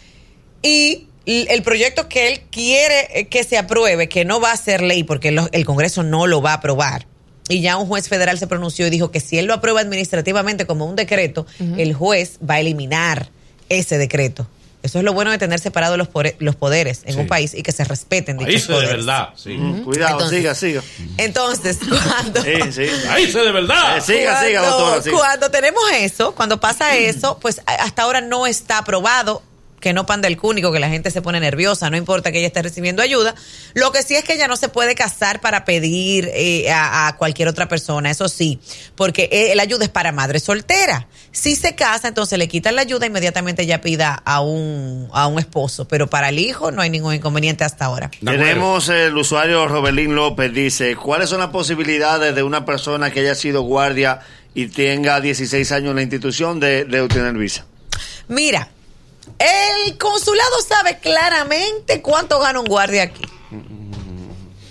Y 0.60 1.08
el 1.24 1.62
proyecto 1.62 2.08
que 2.08 2.28
él 2.28 2.40
quiere 2.50 3.08
eh, 3.18 3.28
que 3.28 3.44
se 3.44 3.58
apruebe, 3.58 4.08
que 4.08 4.24
no 4.24 4.40
va 4.40 4.52
a 4.52 4.56
ser 4.56 4.82
ley 4.82 5.04
porque 5.04 5.28
el 5.52 5.64
Congreso 5.64 6.02
no 6.02 6.26
lo 6.26 6.40
va 6.40 6.52
a 6.52 6.54
aprobar. 6.54 7.06
Y 7.48 7.60
ya 7.62 7.76
un 7.76 7.86
juez 7.86 8.08
federal 8.08 8.38
se 8.38 8.46
pronunció 8.46 8.86
y 8.86 8.90
dijo 8.90 9.10
que 9.10 9.20
si 9.20 9.38
él 9.38 9.46
lo 9.46 9.54
aprueba 9.54 9.80
administrativamente 9.80 10.66
como 10.66 10.86
un 10.86 10.96
decreto, 10.96 11.46
el 11.76 11.94
juez 11.94 12.38
va 12.48 12.54
a 12.54 12.60
eliminar 12.60 13.30
ese 13.68 13.98
decreto. 13.98 14.46
Eso 14.80 14.98
es 14.98 15.04
lo 15.04 15.12
bueno 15.12 15.32
de 15.32 15.38
tener 15.38 15.58
separados 15.58 15.98
los, 15.98 16.08
los 16.38 16.54
poderes 16.54 17.00
en 17.04 17.14
Sí. 17.14 17.18
un 17.20 17.26
país 17.26 17.52
y 17.52 17.62
que 17.64 17.72
se 17.72 17.82
respeten 17.84 18.38
Ahí 18.38 18.46
dichos 18.46 18.62
se 18.62 18.68
de 18.72 18.74
poderes. 18.78 18.96
verdad, 19.06 19.28
sí. 19.34 19.56
Cuidado, 19.84 20.12
Entonces- 20.12 20.38
siga, 20.38 20.54
siga. 20.54 20.82
Entonces, 21.16 21.78
cuando... 22.08 22.42
Sí, 22.42 22.52
sí. 22.72 22.86
Ahí 23.10 23.30
se 23.30 23.40
de 23.40 23.50
verdad. 23.52 23.98
Eh, 23.98 24.00
siga, 24.00 24.40
siga, 24.40 24.60
Cuando- 24.60 24.78
doctora. 24.78 25.02
siga. 25.02 25.16
Cuando 25.18 25.50
tenemos 25.50 25.82
eso, 25.96 26.32
cuando 26.34 26.60
pasa 26.60 26.96
eso, 26.96 27.38
pues 27.40 27.60
hasta 27.66 28.02
ahora 28.02 28.20
no 28.20 28.46
está 28.46 28.78
aprobado 28.78 29.42
que 29.80 29.92
no 29.92 30.06
panda 30.06 30.28
el 30.28 30.36
cúnico, 30.36 30.72
que 30.72 30.80
la 30.80 30.88
gente 30.88 31.10
se 31.10 31.22
pone 31.22 31.40
nerviosa, 31.40 31.90
no 31.90 31.96
importa 31.96 32.32
que 32.32 32.38
ella 32.38 32.48
esté 32.48 32.62
recibiendo 32.62 33.02
ayuda. 33.02 33.34
Lo 33.74 33.92
que 33.92 34.02
sí 34.02 34.14
es 34.14 34.24
que 34.24 34.34
ella 34.34 34.48
no 34.48 34.56
se 34.56 34.68
puede 34.68 34.94
casar 34.94 35.40
para 35.40 35.64
pedir 35.64 36.30
eh, 36.34 36.70
a, 36.70 37.08
a 37.08 37.16
cualquier 37.16 37.48
otra 37.48 37.68
persona, 37.68 38.10
eso 38.10 38.28
sí, 38.28 38.58
porque 38.96 39.28
eh, 39.32 39.54
la 39.54 39.62
ayuda 39.62 39.84
es 39.84 39.90
para 39.90 40.12
madre 40.12 40.40
soltera. 40.40 41.08
Si 41.30 41.54
se 41.54 41.74
casa, 41.74 42.08
entonces 42.08 42.38
le 42.38 42.48
quitan 42.48 42.74
la 42.74 42.82
ayuda, 42.82 43.06
inmediatamente 43.06 43.62
ella 43.62 43.80
pida 43.80 44.14
a 44.24 44.40
un, 44.40 45.08
a 45.12 45.26
un 45.26 45.38
esposo, 45.38 45.86
pero 45.86 46.08
para 46.08 46.30
el 46.30 46.38
hijo 46.38 46.70
no 46.70 46.82
hay 46.82 46.90
ningún 46.90 47.14
inconveniente 47.14 47.64
hasta 47.64 47.84
ahora. 47.84 48.10
Tenemos 48.24 48.88
el 48.88 49.16
usuario 49.16 49.68
Robelín 49.68 50.14
López, 50.14 50.52
dice, 50.52 50.96
¿cuáles 50.96 51.30
son 51.30 51.40
las 51.40 51.50
posibilidades 51.50 52.34
de 52.34 52.42
una 52.42 52.64
persona 52.64 53.10
que 53.10 53.20
haya 53.20 53.34
sido 53.34 53.62
guardia 53.62 54.20
y 54.54 54.66
tenga 54.66 55.20
16 55.20 55.70
años 55.72 55.90
en 55.90 55.96
la 55.96 56.02
institución 56.02 56.58
de, 56.58 56.84
de 56.84 57.00
obtener 57.00 57.34
visa? 57.34 57.66
Mira, 58.26 58.68
el 59.38 59.96
consulado 59.98 60.60
sabe 60.68 60.98
claramente 60.98 62.02
cuánto 62.02 62.38
gana 62.40 62.60
un 62.60 62.66
guardia 62.66 63.04
aquí. 63.04 63.22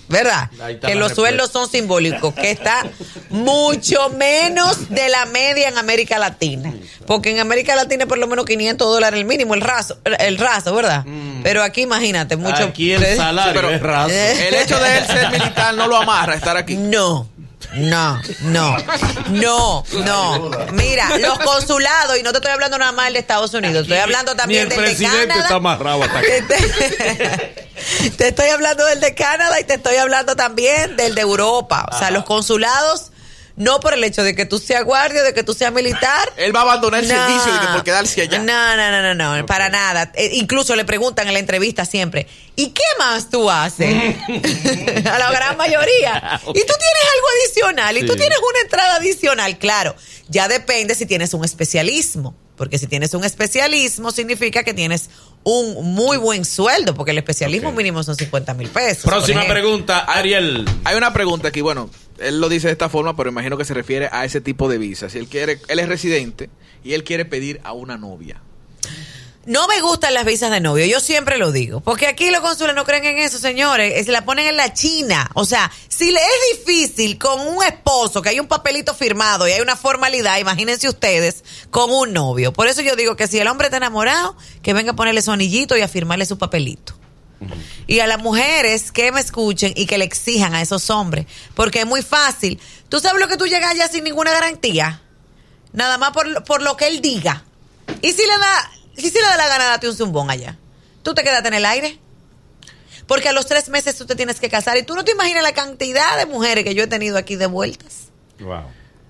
¿Verdad? 0.09 0.50
Que 0.51 0.95
los 0.95 1.09
respuesta. 1.09 1.15
sueldos 1.15 1.51
son 1.51 1.69
simbólicos, 1.69 2.33
que 2.33 2.50
está 2.50 2.86
mucho 3.29 4.09
menos 4.12 4.89
de 4.89 5.09
la 5.09 5.25
media 5.25 5.67
en 5.67 5.77
América 5.77 6.17
Latina. 6.17 6.74
Porque 7.05 7.31
en 7.31 7.39
América 7.41 7.75
Latina 7.75 8.03
es 8.03 8.07
por 8.07 8.17
lo 8.17 8.25
menos 8.25 8.45
500 8.45 8.88
dólares 8.88 9.19
el 9.19 9.25
mínimo, 9.25 9.53
el 9.53 9.59
raso, 9.59 9.97
el 10.05 10.38
raso 10.38 10.74
¿verdad? 10.74 11.03
Pero 11.43 11.62
aquí 11.62 11.81
imagínate, 11.81 12.38
mucho... 12.38 12.63
Aquí 12.63 12.93
el 12.93 13.01
salario 13.17 13.51
Sí, 13.51 13.55
pero- 13.59 13.69
es 13.75 13.81
raso. 13.81 14.09
El 14.13 14.53
hecho 14.55 14.79
de 14.79 14.97
él 14.97 15.07
ser 15.07 15.29
militar 15.29 15.74
no 15.75 15.88
lo 15.88 15.97
amarra 15.97 16.36
estar 16.36 16.55
aquí. 16.55 16.77
No, 16.77 17.27
No, 17.77 18.22
no, 18.41 18.77
no, 19.29 19.84
no. 19.93 20.50
Mira, 20.74 21.17
los 21.17 21.39
consulados, 21.39 22.17
y 22.17 22.24
no 22.24 22.31
te 22.31 22.38
estoy 22.38 22.51
hablando 22.51 22.77
nada 22.77 22.91
más 22.91 23.05
del 23.05 23.13
de 23.13 23.19
Estados 23.19 23.53
Unidos, 23.53 23.84
estoy 23.84 23.98
hablando 23.98 24.36
también 24.36 24.63
el 24.63 24.69
del 24.69 24.77
de 24.79 24.84
presidente 24.86 25.27
Canadá. 25.27 25.41
está 25.41 25.55
amarrado 25.55 26.03
hasta 26.03 26.19
aquí. 26.19 26.27
Te, 26.48 28.12
te 28.17 28.27
estoy 28.29 28.50
hablando 28.50 28.86
del 28.86 29.00
de 29.00 29.13
Canadá 29.13 29.60
y 29.60 29.63
te 29.63 29.75
estoy 29.75 29.98
hablando 29.98 30.36
también 30.36 30.96
del 30.96 31.15
de 31.15 31.22
Europa. 31.22 31.86
O 31.91 31.98
sea, 31.98 32.12
los 32.12 32.25
consulados, 32.25 33.12
no 33.58 33.80
por 33.80 33.96
el 33.96 34.04
hecho 34.04 34.24
de 34.24 34.36
que 34.36 34.46
tú 34.46 34.60
seas 34.60 34.86
guardia, 34.86 35.24
de 35.24 35.34
que 35.34 35.44
tú 35.44 35.54
seas 35.54 35.74
militar. 35.74 36.32
Él 36.38 36.56
va 36.56 36.60
a 36.60 36.64
abandonar 36.64 37.04
el 37.04 37.10
servicio 37.10 37.52
de 37.52 37.60
que 37.60 37.68
por 37.68 37.84
quedarse 37.84 38.22
allá. 38.22 38.40
No, 38.40 38.78
no, 38.78 38.92
no, 38.92 39.14
no, 39.14 39.38
no, 39.38 39.46
para 39.46 39.70
nada. 39.70 40.12
Eh, 40.14 40.30
incluso 40.34 40.76
le 40.76 40.86
preguntan 40.86 41.28
en 41.28 41.34
la 41.34 41.40
entrevista 41.40 41.84
siempre, 41.84 42.28
¿y 42.56 42.70
qué 42.70 42.84
más 43.00 43.30
tú 43.30 43.50
haces? 43.50 44.16
a 45.06 45.18
la 45.18 45.32
gran 45.32 45.58
mayoría. 45.58 46.40
Y 46.44 46.54
tú 46.54 46.54
tienes 46.54 47.04
algo 47.16 47.28
adicional, 47.42 47.98
y 47.98 48.06
tú 48.06 48.16
tienes 48.16 48.38
una 48.38 48.60
entrada 48.62 48.96
adicional, 48.98 49.58
claro. 49.58 49.96
Ya 50.30 50.48
depende 50.48 50.94
si 50.94 51.06
tienes 51.06 51.34
un 51.34 51.44
especialismo. 51.44 52.36
Porque 52.58 52.80
si 52.80 52.88
tienes 52.88 53.14
un 53.14 53.24
especialismo, 53.24 54.12
significa 54.12 54.64
que 54.64 54.74
tienes 54.74 55.12
un 55.44 55.94
muy 55.94 56.18
buen 56.18 56.44
sueldo, 56.44 56.96
porque 56.96 57.12
el 57.12 57.20
especialismo 57.20 57.72
mínimo 57.72 58.04
son 58.04 58.16
50 58.16 58.54
mil 58.56 58.68
pesos. 58.70 59.04
Próxima 59.06 59.46
pregunta, 59.46 60.00
Ariel. 60.00 60.66
Hay 60.84 60.96
una 60.96 61.14
pregunta 61.14 61.50
aquí, 61.50 61.62
bueno, 61.62 61.90
él 62.19 62.39
lo 62.39 62.50
dice 62.50 62.67
de 62.67 62.74
esta 62.74 62.89
forma, 62.89 63.15
pero 63.15 63.29
imagino 63.29 63.57
que 63.57 63.65
se 63.65 63.74
refiere 63.74 64.09
a 64.12 64.25
ese 64.25 64.41
tipo 64.41 64.69
de 64.69 64.77
visa. 64.77 65.09
Si 65.09 65.17
él 65.17 65.27
quiere, 65.27 65.59
él 65.67 65.79
es 65.79 65.88
residente 65.88 66.50
y 66.83 66.93
él 66.93 67.03
quiere 67.03 67.25
pedir 67.25 67.59
a 67.63 67.74
una 67.74 67.97
novia. 67.97 68.41
No 69.47 69.65
me 69.69 69.79
gustan 69.79 70.13
las 70.13 70.25
visas 70.25 70.51
de 70.51 70.59
novio, 70.59 70.86
yo 70.86 71.00
siempre 71.00 71.38
lo 71.38 71.53
digo, 71.53 71.79
porque 71.79 72.07
aquí 72.07 72.29
los 72.31 72.41
cónsules 72.41 72.75
no 72.75 72.83
creen 72.83 73.05
en 73.05 73.19
eso, 73.19 73.39
señores, 73.39 73.93
eh, 73.95 74.03
se 74.03 74.12
la 74.12 74.25
ponen 74.25 74.45
en 74.45 74.57
la 74.57 74.74
China. 74.74 75.31
O 75.36 75.45
sea, 75.45 75.71
si 75.88 76.12
le 76.12 76.19
es 76.19 76.65
difícil 76.65 77.17
con 77.17 77.39
un 77.39 77.63
esposo, 77.63 78.21
que 78.21 78.27
hay 78.27 78.41
un 78.41 78.47
papelito 78.47 78.93
firmado 78.93 79.47
y 79.47 79.53
hay 79.53 79.62
una 79.62 79.77
formalidad, 79.77 80.38
imagínense 80.38 80.89
ustedes, 80.89 81.45
con 81.69 81.89
un 81.91 82.12
novio. 82.12 82.51
Por 82.51 82.67
eso 82.67 82.81
yo 82.81 82.97
digo 82.97 83.15
que 83.15 83.27
si 83.27 83.39
el 83.39 83.47
hombre 83.47 83.67
está 83.67 83.77
enamorado, 83.77 84.36
que 84.62 84.74
venga 84.74 84.91
a 84.91 84.95
ponerle 84.97 85.21
su 85.21 85.31
anillito 85.31 85.77
y 85.77 85.81
a 85.81 85.88
firmarle 85.88 86.25
su 86.25 86.38
papelito. 86.38 86.97
Y 87.88 88.00
a 88.00 88.08
las 88.08 88.20
mujeres 88.20 88.91
que 88.91 89.12
me 89.12 89.20
escuchen 89.20 89.74
y 89.75 89.86
que 89.86 89.98
le 89.98 90.06
exijan 90.06 90.56
a 90.56 90.62
esos 90.62 90.89
hombres, 90.89 91.25
porque 91.56 91.79
es 91.82 91.86
muy 91.86 92.01
fácil. 92.01 92.60
¿Tú 92.89 93.00
sabes 93.00 93.22
lo 93.22 93.27
que 93.27 93.38
tú 93.38 93.46
llegas 93.48 93.72
allá 93.72 93.88
sin 93.88 94.03
ninguna 94.03 94.32
garantía? 94.32 95.01
Nada 95.74 95.98
más 95.98 96.12
por, 96.12 96.44
por 96.44 96.62
lo 96.62 96.75
que 96.77 96.88
él 96.88 97.01
diga. 97.01 97.44
¿Y 98.01 98.12
si 98.12 98.22
le 98.24 98.38
da, 98.38 98.72
y 98.96 99.01
si 99.10 99.13
le 99.15 99.22
da 99.22 99.38
la 99.38 99.48
gana 99.48 99.63
de 99.65 99.70
darte 99.72 99.89
un 99.89 99.96
zumbón 99.96 100.29
allá? 100.32 100.58
¿Tú 101.03 101.13
te 101.13 101.24
quedaste 101.24 101.48
en 101.50 101.53
el 101.53 101.65
aire? 101.65 102.00
Porque 103.06 103.29
a 103.29 103.32
los 103.34 103.46
tres 103.46 103.70
meses 103.70 103.96
tú 103.98 104.06
te 104.06 104.15
tienes 104.15 104.39
que 104.39 104.50
casar 104.50 104.77
y 104.77 104.84
tú 104.84 104.94
no 104.96 105.06
te 105.06 105.12
imaginas 105.12 105.44
la 105.44 105.53
cantidad 105.53 106.17
de 106.17 106.25
mujeres 106.25 106.63
que 106.65 106.75
yo 106.75 106.84
he 106.84 106.88
tenido 106.88 107.17
aquí 107.17 107.36
de 107.36 107.46
vueltas. 107.46 108.10
Wow. 108.39 108.63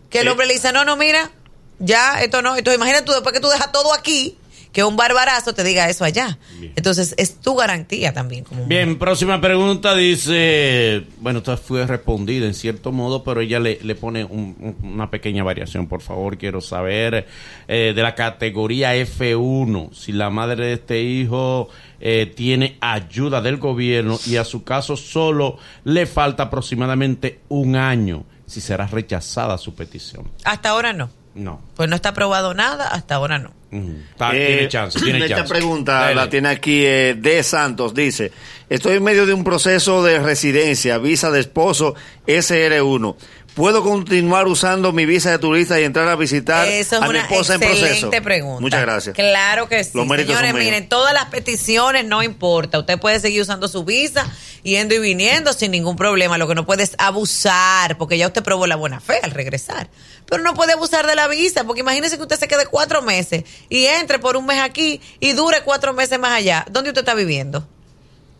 Que 0.09 0.19
el 0.19 0.27
Eh, 0.27 0.29
hombre 0.31 0.45
le 0.45 0.53
dice, 0.53 0.71
no, 0.71 0.85
no, 0.85 0.95
mira, 0.97 1.31
ya, 1.79 2.21
esto 2.21 2.41
no. 2.41 2.55
Entonces 2.57 2.77
imagínate 2.77 3.05
tú 3.05 3.13
después 3.13 3.33
que 3.33 3.39
tú 3.39 3.47
dejas 3.49 3.71
todo 3.71 3.93
aquí, 3.93 4.37
que 4.77 4.83
un 4.83 4.95
barbarazo 4.95 5.55
te 5.55 5.63
diga 5.63 5.89
eso 5.89 6.03
allá. 6.03 6.37
Bien. 6.59 6.71
Entonces 6.75 7.15
es 7.17 7.41
tu 7.41 7.55
garantía 7.55 8.13
también. 8.13 8.43
Como 8.43 8.61
mujer. 8.61 8.85
Bien, 8.85 8.99
próxima 8.99 9.41
pregunta 9.41 9.95
dice, 9.95 11.01
bueno, 11.19 11.39
esta 11.39 11.57
fue 11.57 11.87
respondida 11.87 12.45
en 12.45 12.53
cierto 12.53 12.91
modo, 12.91 13.23
pero 13.23 13.41
ella 13.41 13.59
le, 13.59 13.79
le 13.81 13.95
pone 13.95 14.23
un- 14.23 14.55
un- 14.59 14.91
una 14.93 15.09
pequeña 15.09 15.43
variación. 15.43 15.87
Por 15.87 16.03
favor, 16.03 16.37
quiero 16.37 16.61
saber 16.61 17.25
eh, 17.67 17.93
de 17.95 18.03
la 18.03 18.13
categoría 18.13 18.95
F1, 18.95 19.93
si 19.95 20.11
la 20.11 20.29
madre 20.29 20.67
de 20.67 20.73
este 20.73 21.01
hijo 21.01 21.69
eh, 21.99 22.31
tiene 22.35 22.77
ayuda 22.79 23.41
del 23.41 23.57
gobierno 23.57 24.19
y 24.27 24.35
a 24.35 24.43
su 24.43 24.63
caso 24.63 24.95
solo 24.95 25.57
le 25.85 26.05
falta 26.05 26.43
aproximadamente 26.43 27.39
un 27.49 27.75
año, 27.75 28.25
si 28.45 28.61
será 28.61 28.85
rechazada 28.85 29.57
su 29.57 29.73
petición. 29.73 30.29
Hasta 30.43 30.69
ahora 30.69 30.93
no. 30.93 31.09
No. 31.37 31.61
Pues 31.75 31.87
no 31.87 31.95
está 31.95 32.09
aprobado 32.09 32.53
nada, 32.53 32.87
hasta 32.89 33.15
ahora 33.15 33.37
no. 33.39 33.51
Está- 33.71 34.35
Eh, 34.35 34.47
tiene 34.47 34.67
chance, 34.69 34.99
tiene 34.99 35.19
esta 35.19 35.37
chance. 35.37 35.53
pregunta 35.53 36.13
la 36.13 36.29
tiene 36.29 36.49
aquí 36.49 36.83
eh, 36.85 37.15
de 37.17 37.43
Santos. 37.43 37.93
Dice, 37.93 38.31
estoy 38.69 38.95
en 38.97 39.03
medio 39.03 39.25
de 39.25 39.33
un 39.33 39.43
proceso 39.43 40.03
de 40.03 40.19
residencia, 40.19 40.97
visa 40.97 41.29
de 41.31 41.41
esposo 41.41 41.93
SR1. 42.25 43.15
¿Puedo 43.57 43.81
continuar 43.81 44.45
usando 44.47 44.91
mi 44.93 45.07
visa 45.07 45.31
de 45.31 45.39
turista 45.39 45.81
y 45.81 45.83
entrar 45.83 46.07
a 46.07 46.15
visitar 46.15 46.67
Eso 46.67 46.97
es 46.97 47.01
a 47.01 47.05
mi 47.05 47.09
una 47.09 47.21
esposa 47.21 47.55
en 47.55 47.59
proceso? 47.61 47.85
excelente 47.87 48.21
pregunta. 48.21 48.61
Muchas 48.61 48.81
gracias. 48.81 49.15
Claro 49.15 49.67
que 49.67 49.83
sí. 49.83 49.89
Los 49.95 50.05
méritos 50.05 50.35
Señores, 50.35 50.51
son 50.51 50.59
míos. 50.59 50.71
miren, 50.73 50.87
todas 50.87 51.11
las 51.11 51.25
peticiones 51.25 52.05
no 52.05 52.21
importa. 52.21 52.77
Usted 52.77 52.99
puede 52.99 53.19
seguir 53.19 53.41
usando 53.41 53.67
su 53.67 53.83
visa, 53.83 54.31
yendo 54.61 54.93
y 54.93 54.99
viniendo 54.99 55.53
sin 55.53 55.71
ningún 55.71 55.95
problema. 55.95 56.37
Lo 56.37 56.47
que 56.47 56.53
no 56.53 56.67
puede 56.67 56.83
es 56.83 56.93
abusar, 56.99 57.97
porque 57.97 58.19
ya 58.19 58.27
usted 58.27 58.43
probó 58.43 58.67
la 58.67 58.75
buena 58.75 58.99
fe 58.99 59.19
al 59.23 59.31
regresar. 59.31 59.89
Pero 60.27 60.43
no 60.43 60.53
puede 60.53 60.73
abusar 60.73 61.07
de 61.07 61.15
la 61.15 61.27
visa, 61.27 61.63
porque 61.63 61.81
imagínese 61.81 62.17
que 62.17 62.21
usted 62.21 62.37
se 62.37 62.47
quede 62.47 62.67
cuatro 62.67 63.01
meses 63.01 63.43
y 63.69 63.85
entre 63.85 64.19
por 64.19 64.37
un 64.37 64.45
mes 64.45 64.61
aquí 64.61 65.01
y 65.19 65.33
dure 65.33 65.63
cuatro 65.63 65.93
meses 65.93 66.19
más 66.19 66.31
allá. 66.33 66.63
¿Dónde 66.69 66.91
usted 66.91 67.01
está 67.01 67.15
viviendo? 67.15 67.67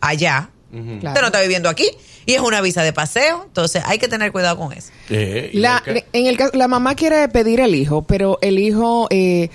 Allá. 0.00 0.50
Usted 0.70 1.20
no 1.20 1.26
está 1.26 1.40
viviendo 1.40 1.68
aquí 1.68 1.90
y 2.28 2.34
es 2.34 2.42
una 2.42 2.60
visa 2.60 2.82
de 2.82 2.92
paseo. 2.92 3.44
Entonces 3.46 3.82
hay 3.86 3.96
que 3.98 4.06
tener 4.06 4.32
cuidado 4.32 4.58
con 4.58 4.74
eso. 4.74 4.90
Eh, 5.08 5.50
La, 5.54 5.82
en 6.12 6.26
el 6.26 6.36
caso, 6.36 6.50
la 6.52 6.68
mamá 6.68 6.94
quiere 6.94 7.26
pedir 7.28 7.58
el 7.58 7.74
hijo, 7.74 8.02
pero 8.02 8.38
el 8.42 8.58
hijo 8.58 9.06
eh, 9.08 9.48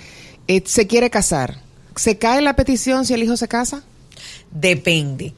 eh, 0.48 0.60
se 0.66 0.88
quiere 0.88 1.08
casar. 1.08 1.58
¿Se 1.94 2.18
cae 2.18 2.42
la 2.42 2.56
petición 2.56 3.06
si 3.06 3.14
el 3.14 3.22
hijo 3.22 3.36
se 3.36 3.46
casa? 3.46 3.84
Depende. 4.50 5.34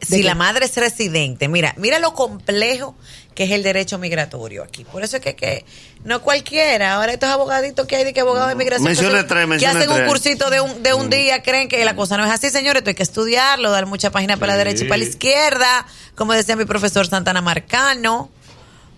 ¿De 0.00 0.06
Si 0.06 0.16
qué? 0.18 0.22
la 0.24 0.34
madre 0.34 0.64
es 0.64 0.74
residente, 0.76 1.46
mira, 1.48 1.74
mira 1.76 1.98
lo 1.98 2.14
complejo 2.14 2.96
que 3.34 3.44
es 3.44 3.50
el 3.52 3.62
derecho 3.62 3.98
migratorio 3.98 4.62
aquí. 4.64 4.84
Por 4.84 5.02
eso 5.04 5.16
es 5.18 5.22
que, 5.22 5.36
que 5.36 5.64
no 6.04 6.20
cualquiera. 6.22 6.94
Ahora 6.94 7.12
estos 7.12 7.28
abogaditos 7.28 7.86
que 7.86 7.96
hay 7.96 8.04
de 8.04 8.12
que 8.14 8.20
abogados 8.20 8.48
de 8.48 8.54
migración 8.54 8.86
que, 8.86 8.92
hacen- 8.98 9.26
tres, 9.28 9.88
un 10.00 10.06
cursito 10.06 10.50
de 10.50 10.60
un, 10.62 10.82
de 10.82 10.94
un 10.94 11.06
Mm. 11.06 11.10
día 11.10 11.42
creen 11.42 11.68
que 11.68 11.84
la 11.84 11.94
cosa 11.96 12.16
no 12.16 12.24
es 12.24 12.30
así, 12.30 12.48
señores. 12.50 12.80
Esto 12.80 12.90
hay 12.90 12.94
que 12.96 13.02
estudiarlo, 13.02 13.70
dar 13.70 13.86
mucha 13.86 14.10
página 14.10 14.36
para 14.38 14.52
la 14.54 14.58
derecha 14.58 14.84
y 14.84 14.88
para 14.88 14.98
la 14.98 15.04
izquierda, 15.04 15.86
como 16.14 16.32
decía 16.32 16.56
mi 16.56 16.64
profesor 16.64 17.06
Santana 17.06 17.40
Marcano. 17.42 18.30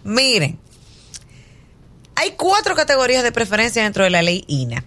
Miren, 0.04 0.58
hay 2.14 2.32
cuatro 2.32 2.74
categorías 2.74 3.22
de 3.22 3.32
preferencia 3.32 3.82
dentro 3.82 4.04
de 4.04 4.10
la 4.10 4.22
ley 4.22 4.44
INA. 4.46 4.84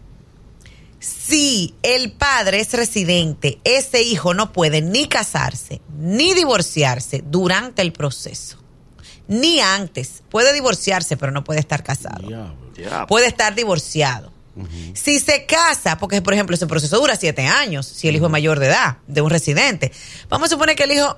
Si 1.06 1.76
el 1.84 2.14
padre 2.14 2.60
es 2.60 2.74
residente, 2.74 3.60
ese 3.64 4.02
hijo 4.02 4.34
no 4.34 4.52
puede 4.52 4.82
ni 4.82 5.08
casarse 5.08 5.82
ni 6.00 6.34
divorciarse 6.34 7.24
durante 7.26 7.82
el 7.82 7.94
proceso. 7.94 8.58
Ni 9.28 9.60
antes. 9.60 10.24
Puede 10.30 10.54
divorciarse, 10.54 11.18
pero 11.18 11.32
no 11.32 11.44
puede 11.44 11.60
estar 11.60 11.84
casado. 11.84 12.28
Diablo. 12.28 13.08
Puede 13.08 13.28
estar 13.28 13.56
divorciado. 13.56 14.32
Si 14.94 15.20
se 15.20 15.46
casa, 15.46 15.98
porque 15.98 16.22
por 16.22 16.34
ejemplo 16.34 16.56
ese 16.56 16.66
proceso 16.66 16.98
dura 16.98 17.18
siete 17.18 17.46
años, 17.46 17.86
si 17.86 18.08
el 18.08 18.16
hijo 18.16 18.26
es 18.26 18.32
mayor 18.32 18.60
de 18.60 18.68
edad, 18.68 18.98
de 19.06 19.22
un 19.22 19.30
residente. 19.30 19.92
Vamos 20.30 20.48
a 20.48 20.50
suponer 20.52 20.78
que 20.78 20.84
el 20.84 20.94
hijo 20.94 21.16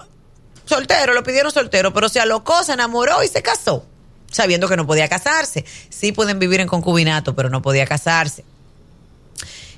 soltero, 0.65 1.13
lo 1.13 1.21
pidieron 1.21 1.51
soltero, 1.51 1.93
pero 1.93 2.09
se 2.09 2.19
alocó, 2.19 2.63
se 2.63 2.73
enamoró 2.73 3.23
y 3.23 3.27
se 3.27 3.43
casó, 3.43 3.85
sabiendo 4.31 4.67
que 4.67 4.75
no 4.75 4.87
podía 4.87 5.07
casarse. 5.07 5.65
Sí 5.89 6.11
pueden 6.13 6.39
vivir 6.39 6.61
en 6.61 6.67
concubinato, 6.67 7.35
pero 7.35 7.49
no 7.49 7.61
podía 7.61 7.85
casarse. 7.85 8.43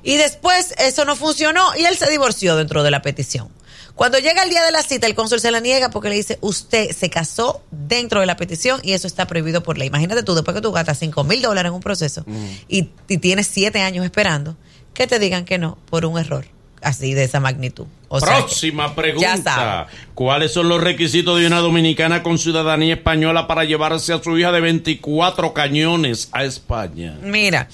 Y 0.03 0.15
después 0.17 0.73
eso 0.77 1.05
no 1.05 1.15
funcionó 1.15 1.75
y 1.77 1.85
él 1.85 1.95
se 1.97 2.09
divorció 2.09 2.55
dentro 2.55 2.83
de 2.83 2.91
la 2.91 3.01
petición. 3.01 3.49
Cuando 3.95 4.17
llega 4.17 4.43
el 4.43 4.49
día 4.49 4.63
de 4.63 4.71
la 4.71 4.81
cita, 4.81 5.07
el 5.07 5.13
cónsul 5.15 5.41
se 5.41 5.51
la 5.51 5.59
niega 5.59 5.89
porque 5.89 6.07
le 6.07 6.15
dice, 6.15 6.37
usted 6.39 6.95
se 6.95 7.09
casó 7.09 7.61
dentro 7.69 8.21
de 8.21 8.25
la 8.25 8.37
petición 8.37 8.79
y 8.81 8.93
eso 8.93 9.07
está 9.07 9.27
prohibido 9.27 9.61
por 9.61 9.77
ley. 9.77 9.89
Imagínate 9.89 10.23
tú, 10.23 10.35
después 10.35 10.55
que 10.55 10.61
tú 10.61 10.71
gastas 10.71 10.99
5 10.99 11.23
mil 11.25 11.41
dólares 11.41 11.69
en 11.69 11.73
un 11.75 11.81
proceso 11.81 12.23
y, 12.69 12.89
y 13.09 13.17
tienes 13.17 13.47
siete 13.47 13.81
años 13.81 14.05
esperando, 14.05 14.55
que 14.93 15.05
te 15.05 15.19
digan 15.19 15.43
que 15.43 15.57
no 15.57 15.77
por 15.89 16.05
un 16.05 16.17
error 16.17 16.45
así 16.81 17.13
de 17.13 17.25
esa 17.25 17.41
magnitud. 17.41 17.87
O 18.07 18.21
sea 18.21 18.35
que- 18.35 18.41
Próxima 18.43 18.87
ya 18.87 18.95
pregunta. 18.95 19.87
¿Cuáles 20.15 20.53
son 20.53 20.69
los 20.69 20.81
requisitos 20.81 21.37
de 21.37 21.47
una 21.47 21.59
dominicana 21.59 22.23
con 22.23 22.37
ciudadanía 22.39 22.93
española 22.93 23.47
para 23.47 23.65
llevarse 23.65 24.13
a 24.13 24.23
su 24.23 24.37
hija 24.37 24.53
de 24.53 24.61
24 24.61 25.53
cañones 25.53 26.29
a 26.31 26.45
España? 26.45 27.17
Mira, 27.21 27.67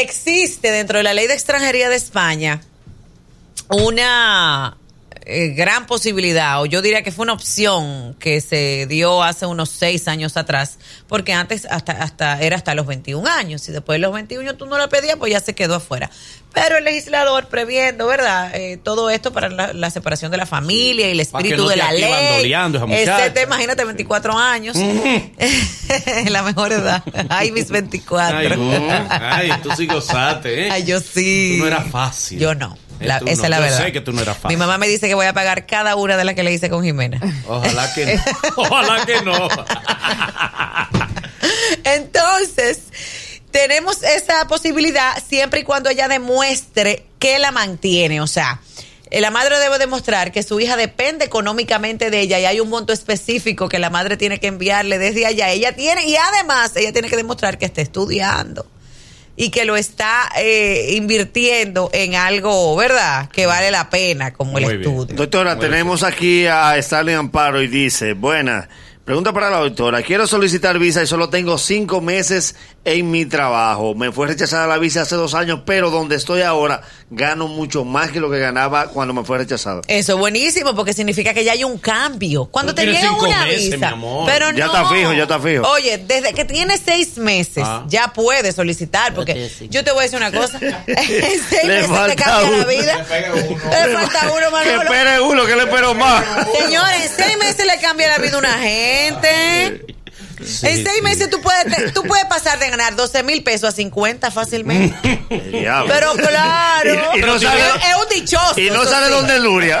existe 0.00 0.70
dentro 0.70 0.98
de 0.98 1.04
la 1.04 1.14
ley 1.14 1.26
de 1.26 1.34
extranjería 1.34 1.88
de 1.88 1.96
España 1.96 2.60
una 3.68 4.76
eh, 5.26 5.48
gran 5.56 5.86
posibilidad, 5.86 6.60
o 6.60 6.66
yo 6.66 6.82
diría 6.82 7.02
que 7.02 7.10
fue 7.12 7.22
una 7.24 7.32
opción 7.32 8.14
que 8.18 8.40
se 8.40 8.86
dio 8.86 9.22
hace 9.22 9.46
unos 9.46 9.70
seis 9.70 10.06
años 10.08 10.36
atrás, 10.36 10.78
porque 11.08 11.32
antes 11.32 11.66
hasta, 11.70 11.92
hasta 11.92 12.40
era 12.42 12.56
hasta 12.56 12.74
los 12.74 12.86
21 12.86 13.26
años, 13.28 13.66
y 13.68 13.72
después 13.72 13.96
de 13.96 14.00
los 14.00 14.12
21 14.12 14.54
tú 14.56 14.66
no 14.66 14.76
la 14.78 14.88
pedías, 14.88 15.16
pues 15.16 15.32
ya 15.32 15.40
se 15.40 15.54
quedó 15.54 15.76
afuera. 15.76 16.10
Pero 16.52 16.76
el 16.78 16.84
legislador 16.84 17.46
previendo, 17.48 18.06
¿verdad? 18.06 18.54
Eh, 18.54 18.76
todo 18.76 19.10
esto 19.10 19.32
para 19.32 19.48
la, 19.48 19.72
la 19.72 19.90
separación 19.90 20.30
de 20.30 20.36
la 20.36 20.46
familia 20.46 21.08
y 21.08 21.10
el 21.10 21.18
espíritu 21.20 21.64
no 21.64 21.68
de 21.68 21.76
la 21.76 21.90
ley. 21.92 22.42
te- 23.32 23.42
imagínate, 23.42 23.84
24 23.84 24.38
años. 24.38 24.76
la 26.30 26.42
mejor 26.42 26.72
edad. 26.72 27.02
Ay, 27.28 27.50
mis 27.50 27.70
24. 27.70 28.38
Ay. 28.38 29.50
Ay, 29.50 29.52
tú 29.62 29.70
sí 29.76 29.86
gozaste, 29.86 30.66
¿eh? 30.66 30.70
Ay, 30.70 30.84
yo 30.84 31.00
sí. 31.00 31.54
Tú 31.56 31.62
no 31.62 31.66
era 31.68 31.80
fácil. 31.82 32.38
Yo 32.38 32.54
no. 32.54 32.76
La- 33.00 33.16
esa 33.18 33.24
no, 33.24 33.30
es 33.30 33.38
la 33.50 33.56
yo 33.56 33.62
verdad. 33.62 33.84
sé 33.84 33.92
que 33.92 34.00
tú 34.00 34.12
no 34.12 34.22
eras 34.22 34.36
fácil. 34.38 34.56
Mi 34.56 34.60
mamá 34.60 34.78
me 34.78 34.86
dice 34.88 35.08
que 35.08 35.14
voy 35.14 35.26
a 35.26 35.32
pagar 35.32 35.66
cada 35.66 35.96
una 35.96 36.16
de 36.16 36.24
las 36.24 36.34
que 36.34 36.42
le 36.42 36.52
hice 36.52 36.70
con 36.70 36.82
Jimena. 36.84 37.20
Ojalá 37.46 37.92
que 37.94 38.06
no. 38.06 38.22
Ojalá 38.56 39.04
que 39.06 39.20
no. 39.22 39.48
Entonces, 41.84 42.78
tenemos 43.50 44.02
esa 44.02 44.46
posibilidad 44.46 45.12
siempre 45.26 45.60
y 45.60 45.62
cuando 45.64 45.90
ella 45.90 46.08
demuestre 46.08 47.04
que 47.18 47.38
la 47.38 47.50
mantiene. 47.52 48.20
O 48.20 48.26
sea, 48.26 48.60
eh, 49.10 49.20
la 49.20 49.30
madre 49.30 49.58
debe 49.58 49.78
demostrar 49.78 50.32
que 50.32 50.42
su 50.42 50.58
hija 50.60 50.76
depende 50.76 51.24
económicamente 51.24 52.10
de 52.10 52.20
ella 52.20 52.38
y 52.38 52.46
hay 52.46 52.60
un 52.60 52.68
monto 52.68 52.92
específico 52.92 53.68
que 53.68 53.78
la 53.78 53.90
madre 53.90 54.16
tiene 54.16 54.40
que 54.40 54.46
enviarle 54.48 54.98
desde 54.98 55.26
allá. 55.26 55.50
Ella 55.50 55.74
tiene, 55.74 56.06
y 56.06 56.16
además 56.16 56.72
ella 56.76 56.92
tiene 56.92 57.08
que 57.08 57.16
demostrar 57.16 57.58
que 57.58 57.66
está 57.66 57.80
estudiando 57.80 58.66
y 59.36 59.50
que 59.50 59.64
lo 59.64 59.76
está 59.76 60.30
eh, 60.38 60.94
invirtiendo 60.96 61.90
en 61.92 62.14
algo, 62.14 62.74
¿verdad? 62.76 63.28
Que 63.30 63.46
vale 63.46 63.70
la 63.70 63.90
pena, 63.90 64.32
como 64.32 64.58
el 64.58 64.64
Muy 64.64 64.76
bien. 64.76 64.90
estudio. 64.90 65.16
Doctora, 65.16 65.58
tenemos 65.58 66.02
aquí 66.02 66.46
a 66.46 66.76
Stanley 66.78 67.14
Amparo 67.14 67.60
y 67.60 67.66
dice, 67.68 68.12
buena, 68.12 68.68
pregunta 69.04 69.32
para 69.32 69.50
la 69.50 69.58
doctora, 69.58 70.02
quiero 70.02 70.26
solicitar 70.26 70.78
visa 70.78 71.02
y 71.02 71.06
solo 71.06 71.28
tengo 71.28 71.58
cinco 71.58 72.00
meses 72.00 72.54
en 72.84 73.10
mi 73.10 73.24
trabajo. 73.26 73.94
Me 73.94 74.12
fue 74.12 74.26
rechazada 74.26 74.66
la 74.66 74.78
visa 74.78 75.02
hace 75.02 75.16
dos 75.16 75.34
años, 75.34 75.60
pero 75.64 75.90
donde 75.90 76.16
estoy 76.16 76.42
ahora 76.42 76.82
gano 77.10 77.46
mucho 77.48 77.84
más 77.84 78.10
que 78.10 78.18
lo 78.20 78.30
que 78.30 78.38
ganaba 78.38 78.88
cuando 78.88 79.14
me 79.14 79.24
fue 79.24 79.38
rechazado. 79.38 79.82
Eso, 79.86 80.16
buenísimo, 80.18 80.74
porque 80.74 80.92
significa 80.92 81.32
que 81.32 81.44
ya 81.44 81.52
hay 81.52 81.62
un 81.64 81.78
cambio. 81.78 82.46
Cuando 82.46 82.74
Tú 82.74 82.82
te 82.82 82.86
llega 82.86 83.12
una 83.12 83.44
meses, 83.44 83.64
visa, 83.70 83.76
mi 83.76 83.84
amor. 83.84 84.26
pero 84.30 84.50
Ya 84.50 84.66
no. 84.66 84.72
está 84.74 84.88
fijo, 84.88 85.12
ya 85.12 85.22
está 85.22 85.38
fijo. 85.40 85.68
Oye, 85.68 85.98
desde 85.98 86.32
que 86.34 86.44
tienes 86.44 86.80
seis 86.84 87.16
meses, 87.18 87.62
Ah. 87.66 87.84
ya 87.88 88.12
puedes 88.12 88.54
solicitar, 88.56 89.14
porque 89.14 89.50
yo 89.70 89.84
te 89.84 89.90
voy 89.92 90.00
a 90.00 90.02
decir 90.02 90.18
una 90.18 90.32
cosa. 90.32 90.58
en 90.86 90.96
seis 91.48 91.64
Le 91.64 91.74
meses 91.74 91.88
te 91.88 91.94
falta 91.94 92.16
cambia 92.16 92.50
la 92.50 92.56
uno. 92.56 92.66
vida. 92.66 92.98
Le 92.98 93.94
falta 93.94 94.32
uno, 94.32 94.46
Que 94.46 94.50
Manolo. 94.50 94.82
espere 94.82 95.20
uno, 95.20 95.46
que 95.46 95.56
le 95.56 95.62
espero 95.62 95.94
más. 95.94 96.24
Señores, 96.60 97.10
en 97.18 97.24
seis 97.24 97.38
meses 97.38 97.66
le 97.66 97.80
cambia 97.80 98.08
la 98.08 98.18
vida 98.18 98.34
a 98.34 98.38
una 98.38 98.58
gente. 98.58 99.86
Sí, 100.46 100.66
en 100.66 100.76
seis 100.84 100.96
sí. 100.96 101.02
meses 101.02 101.30
tú 101.30 101.40
puedes, 101.40 101.64
te- 101.74 101.90
tú 101.92 102.02
puedes 102.02 102.24
pasar 102.26 102.58
de 102.58 102.68
ganar 102.70 102.94
12 102.96 103.22
mil 103.22 103.42
pesos 103.42 103.70
a 103.70 103.72
50 103.72 104.30
fácilmente. 104.30 105.24
Pero 105.28 106.12
claro, 106.14 106.94
Y- 107.14 107.18
y 107.18 107.22
no 107.22 107.36
es, 107.36 107.42
sale- 107.42 107.60
es 107.62 107.96
un 108.02 108.08
dichoso. 108.20 108.60
y 108.60 108.70
no 108.70 108.84
sale 108.84 109.06
sí. 109.06 109.12
donde 109.12 109.38
Luria. 109.40 109.80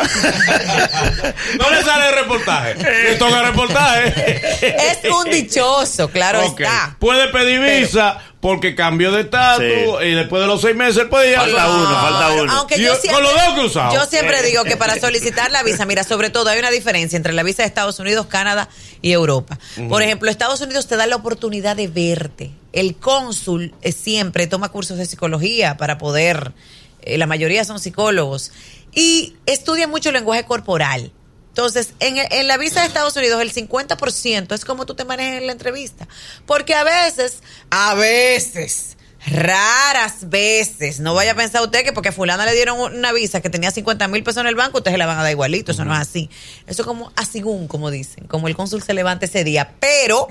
No 1.58 1.70
le 1.70 1.82
sale 1.82 2.08
el 2.08 2.14
reportaje. 2.14 2.74
Le 2.76 3.14
toca 3.16 3.42
reportaje. 3.42 4.40
Es 4.62 5.10
un 5.10 5.30
dichoso, 5.30 6.08
claro 6.10 6.46
Ok. 6.46 6.60
está. 6.60 6.96
Puede 6.98 7.28
pedir 7.28 7.60
visa 7.60 8.18
porque 8.44 8.74
cambió 8.74 9.10
de 9.10 9.22
estatus 9.22 9.64
Sí. 9.64 10.06
y 10.06 10.10
después 10.12 10.42
de 10.42 10.46
los 10.46 10.60
seis 10.60 10.76
meses 10.76 10.98
él 10.98 11.08
puede 11.08 11.30
ir 11.30 11.36
a- 11.38 11.40
Falta 11.40 11.70
uno, 11.70 11.84
falta 11.88 12.32
uno. 12.42 12.52
Aunque 12.52 12.76
yo 12.78 12.88
yo- 12.88 12.96
siempre, 13.00 13.12
con 13.14 13.22
los 13.22 13.32
dos 13.32 13.54
cruzados. 13.54 13.94
Yo 13.94 14.04
siempre 14.04 14.42
digo 14.42 14.64
que 14.64 14.76
para 14.76 15.00
solicitar 15.00 15.50
la 15.50 15.62
visa, 15.62 15.86
mira, 15.86 16.04
sobre 16.04 16.28
todo 16.28 16.50
hay 16.50 16.58
una 16.58 16.70
diferencia 16.70 17.16
entre 17.16 17.32
la 17.32 17.42
visa 17.42 17.62
de 17.62 17.68
Estados 17.68 17.98
Unidos, 18.00 18.26
Canadá 18.26 18.68
y 19.00 19.12
Europa. 19.12 19.58
Por 19.88 20.02
ejemplo, 20.02 20.30
Estados 20.30 20.60
Unidos 20.60 20.86
te 20.86 20.96
da 20.96 21.06
la 21.06 21.16
oportunidad 21.16 21.74
de 21.74 21.88
verte. 21.88 22.50
El 22.74 22.96
cónsul 22.96 23.72
eh, 23.80 23.92
siempre 23.92 24.46
toma 24.46 24.68
cursos 24.68 24.98
de 24.98 25.06
psicología 25.06 25.78
para 25.78 25.96
poder, 25.96 26.52
eh, 27.00 27.16
la 27.16 27.26
mayoría 27.26 27.64
son 27.64 27.80
psicólogos, 27.80 28.52
y 28.92 29.36
estudia 29.46 29.88
mucho 29.88 30.10
el 30.10 30.16
lenguaje 30.16 30.44
corporal. 30.44 31.12
Entonces, 31.54 31.90
en, 32.00 32.16
en 32.16 32.48
la 32.48 32.56
visa 32.56 32.80
de 32.80 32.88
Estados 32.88 33.14
Unidos, 33.14 33.40
el 33.40 33.52
50% 33.52 34.52
es 34.52 34.64
como 34.64 34.86
tú 34.86 34.96
te 34.96 35.04
manejas 35.04 35.40
en 35.40 35.46
la 35.46 35.52
entrevista. 35.52 36.08
Porque 36.46 36.74
a 36.74 36.82
veces, 36.82 37.44
a 37.70 37.94
veces, 37.94 38.96
raras 39.26 40.28
veces, 40.28 41.00
no 41.00 41.14
vaya 41.14 41.32
a 41.32 41.34
pensar 41.34 41.62
usted 41.62 41.82
que 41.84 41.92
porque 41.92 42.10
a 42.10 42.12
fulana 42.12 42.44
le 42.44 42.54
dieron 42.54 42.78
una 42.78 43.12
visa 43.12 43.40
que 43.40 43.50
tenía 43.50 43.70
50 43.70 44.06
mil 44.08 44.22
pesos 44.22 44.40
en 44.42 44.46
el 44.46 44.54
banco, 44.54 44.78
ustedes 44.78 44.94
se 44.94 44.98
la 44.98 45.06
van 45.06 45.18
a 45.18 45.22
dar 45.22 45.30
igualito. 45.30 45.72
Eso 45.72 45.84
no 45.84 45.94
es 45.94 46.00
así. 46.00 46.28
Eso 46.66 46.82
es 46.82 46.86
como 46.86 47.12
asigún, 47.16 47.66
como 47.68 47.90
dicen, 47.90 48.26
como 48.26 48.48
el 48.48 48.56
cónsul 48.56 48.82
se 48.82 48.94
levanta 48.94 49.26
ese 49.26 49.44
día. 49.44 49.72
Pero 49.80 50.28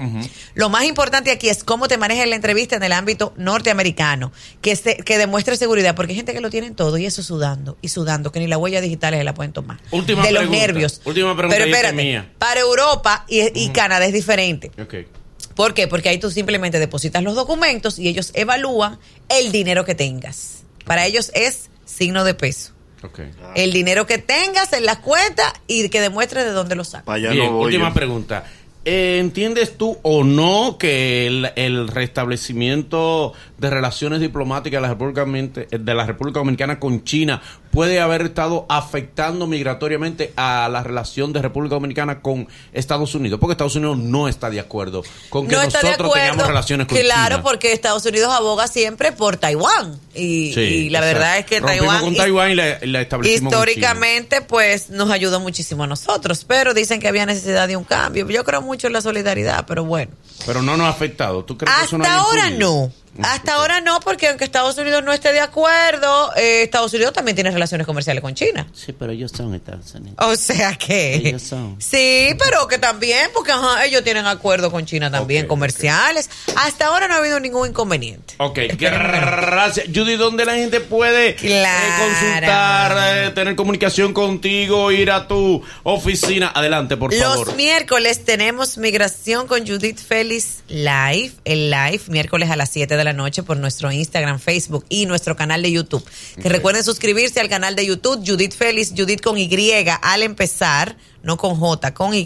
lo 0.53 0.69
más 0.69 0.83
importante 0.85 1.31
aquí 1.31 1.49
es 1.49 1.63
cómo 1.63 1.87
te 1.87 1.97
manejas 1.97 2.23
en 2.23 2.29
la 2.31 2.35
entrevista 2.35 2.75
en 2.75 2.83
el 2.83 2.91
ámbito 2.93 3.33
norteamericano, 3.37 4.31
que, 4.61 4.75
se, 4.75 4.97
que 4.97 5.17
demuestre 5.17 5.57
seguridad, 5.57 5.95
porque 5.95 6.11
hay 6.11 6.17
gente 6.17 6.33
que 6.33 6.41
lo 6.41 6.49
tiene 6.49 6.71
todo 6.71 6.97
y 6.97 7.05
eso 7.05 7.23
sudando 7.23 7.77
y 7.81 7.89
sudando, 7.89 8.31
que 8.31 8.39
ni 8.39 8.47
la 8.47 8.57
huella 8.57 8.81
digital 8.81 9.13
se 9.13 9.23
la 9.23 9.33
pueden 9.33 9.53
tomar. 9.53 9.79
Última 9.91 10.23
de 10.23 10.31
los 10.31 10.49
nervios. 10.49 11.01
Última 11.05 11.35
pregunta, 11.35 11.55
Pero 11.57 11.65
espérate, 11.69 11.95
mía. 11.95 12.31
para 12.37 12.59
Europa 12.59 13.25
y, 13.27 13.41
y 13.59 13.69
Canadá 13.69 14.05
es 14.05 14.13
diferente. 14.13 14.71
¿Por 15.55 15.73
qué? 15.73 15.87
Porque 15.87 16.09
ahí 16.09 16.17
tú 16.17 16.31
simplemente 16.31 16.79
depositas 16.79 17.23
los 17.23 17.35
documentos 17.35 17.99
y 17.99 18.07
ellos 18.07 18.31
evalúan 18.33 18.99
el 19.29 19.51
dinero 19.51 19.85
que 19.85 19.95
tengas. 19.95 20.63
Para 20.85 21.05
ellos 21.05 21.31
es 21.33 21.69
signo 21.85 22.23
de 22.23 22.33
peso. 22.33 22.73
El 23.55 23.73
dinero 23.73 24.07
que 24.07 24.17
tengas 24.17 24.71
en 24.73 24.85
las 24.85 24.99
cuentas 24.99 25.51
y 25.67 25.89
que 25.89 25.99
demuestres 25.99 26.45
de 26.45 26.51
dónde 26.51 26.75
lo 26.75 26.83
sacas. 26.85 27.19
Bien, 27.19 27.37
no 27.37 27.59
última 27.59 27.89
yo. 27.89 27.93
pregunta. 27.93 28.45
Eh, 28.85 29.17
¿Entiendes 29.19 29.77
tú 29.77 29.97
o 30.01 30.23
no 30.23 30.77
que 30.77 31.27
el, 31.27 31.51
el 31.55 31.87
restablecimiento 31.87 33.33
de 33.57 33.69
relaciones 33.69 34.19
diplomáticas 34.19 34.81
de 34.81 34.81
la, 34.81 34.89
República, 34.89 35.25
de 35.25 35.93
la 35.93 36.05
República 36.05 36.39
Dominicana 36.39 36.79
con 36.79 37.03
China 37.03 37.41
puede 37.73 37.99
haber 37.99 38.21
estado 38.21 38.65
afectando 38.69 39.47
migratoriamente 39.47 40.31
a 40.37 40.69
la 40.69 40.83
relación 40.83 41.33
de 41.33 41.41
República 41.41 41.75
Dominicana 41.75 42.21
con 42.21 42.47
Estados 42.71 43.15
Unidos? 43.15 43.39
Porque 43.39 43.53
Estados 43.53 43.75
Unidos 43.75 43.97
no 43.97 44.27
está 44.27 44.49
de 44.49 44.59
acuerdo 44.59 45.03
con 45.29 45.47
que 45.47 45.55
no 45.55 45.63
nosotros 45.63 45.91
acuerdo. 45.93 46.13
tengamos 46.13 46.47
relaciones 46.47 46.87
con 46.87 46.97
claro, 46.97 47.35
China. 47.37 47.43
porque 47.43 47.73
Estados 47.73 48.05
Unidos 48.05 48.31
aboga 48.31 48.67
siempre 48.67 49.11
por 49.11 49.37
Taiwán. 49.37 49.99
Y, 50.13 50.53
Sí, 50.53 50.59
y 50.61 50.89
la 50.89 50.99
exacto. 50.99 51.19
verdad 51.19 51.37
es 51.39 51.45
que 51.47 51.59
Rompimos 51.59 51.79
Taiwán, 51.87 52.01
con 52.03 52.15
Taiwán 52.15 52.51
y 52.51 52.55
la, 52.55 52.77
la 52.83 53.01
establecimos 53.01 53.51
con 53.53 53.63
China. 53.63 53.71
históricamente, 53.71 54.41
pues 54.41 54.89
nos 54.91 55.09
ayudó 55.09 55.39
muchísimo 55.39 55.83
a 55.83 55.87
nosotros. 55.87 56.45
Pero 56.47 56.73
dicen 56.73 56.99
que 56.99 57.07
había 57.07 57.25
necesidad 57.25 57.67
de 57.67 57.75
un 57.75 57.83
cambio. 57.83 58.29
Yo 58.29 58.43
creo 58.43 58.61
mucho 58.61 58.87
en 58.87 58.93
la 58.93 59.01
solidaridad, 59.01 59.65
pero 59.67 59.83
bueno. 59.83 60.11
Pero 60.45 60.61
no 60.61 60.77
nos 60.77 60.85
ha 60.85 60.89
afectado. 60.89 61.43
¿Tú 61.43 61.57
crees 61.57 61.75
que 61.75 61.85
eso 61.85 61.97
no 61.97 62.03
Hasta 62.03 62.15
ahora 62.17 62.49
no. 62.51 62.91
Hasta 63.21 63.55
ahora 63.55 63.81
no, 63.81 63.99
porque 63.99 64.27
aunque 64.27 64.43
Estados 64.43 64.77
Unidos 64.77 65.03
no 65.03 65.13
esté 65.13 65.31
de 65.31 65.39
acuerdo, 65.39 66.35
eh, 66.35 66.63
Estados 66.63 66.93
Unidos 66.93 67.13
también 67.13 67.35
tiene 67.35 67.51
relaciones 67.51 67.85
comerciales 67.85 68.21
con 68.21 68.33
China. 68.33 68.67
Sí, 68.73 68.93
pero 68.93 69.11
ellos 69.11 69.31
son 69.35 69.53
Estados 69.53 69.93
Unidos. 69.93 70.15
O 70.19 70.35
sea 70.35 70.75
que. 70.75 71.15
Ellos 71.15 71.41
son. 71.43 71.75
Sí, 71.79 72.35
pero 72.39 72.67
que 72.67 72.77
también, 72.77 73.29
porque 73.33 73.51
ajá, 73.51 73.85
ellos 73.85 74.03
tienen 74.03 74.25
acuerdos 74.25 74.71
con 74.71 74.85
China 74.85 75.11
también, 75.11 75.47
comerciales. 75.47 76.29
Hasta 76.55 76.87
ahora 76.87 77.07
no 77.07 77.15
ha 77.15 77.17
habido 77.17 77.39
ningún 77.39 77.69
inconveniente. 77.69 78.35
Ok, 78.37 78.59
gracias. 78.77 79.87
Judy, 79.93 80.15
¿dónde 80.15 80.45
la 80.45 80.55
gente 80.55 80.79
puede 80.79 81.35
eh, 81.41 81.65
consultar, 81.99 82.97
eh, 83.15 83.31
tener 83.31 83.55
comunicación 83.55 84.13
contigo, 84.13 84.91
ir 84.91 85.11
a 85.11 85.27
tu 85.27 85.61
oficina? 85.83 86.51
Adelante, 86.53 86.97
por 86.97 87.13
favor. 87.13 87.47
Los 87.47 87.55
miércoles 87.55 88.25
tenemos 88.25 88.77
Migración 88.77 89.47
con 89.47 89.67
Judith 89.67 89.99
Félix 89.99 90.63
Live, 90.67 91.33
el 91.45 91.69
live, 91.69 92.01
miércoles 92.07 92.49
a 92.49 92.55
las 92.55 92.69
7 92.69 92.97
de 92.97 93.02
la 93.03 93.13
noche 93.13 93.43
por 93.43 93.57
nuestro 93.57 93.91
Instagram, 93.91 94.39
Facebook 94.39 94.85
y 94.89 95.05
nuestro 95.05 95.35
canal 95.35 95.61
de 95.61 95.71
YouTube. 95.71 96.03
Que 96.41 96.49
recuerden 96.49 96.83
suscribirse 96.83 97.39
al 97.39 97.49
canal 97.49 97.75
de 97.75 97.85
YouTube, 97.85 98.23
Judith 98.25 98.53
Félix, 98.53 98.93
Judith 98.95 99.21
con 99.21 99.37
Y, 99.37 99.49
al 100.01 100.23
empezar, 100.23 100.97
no 101.21 101.37
con 101.37 101.55
J, 101.55 101.93
con 101.93 102.13
Y, 102.13 102.23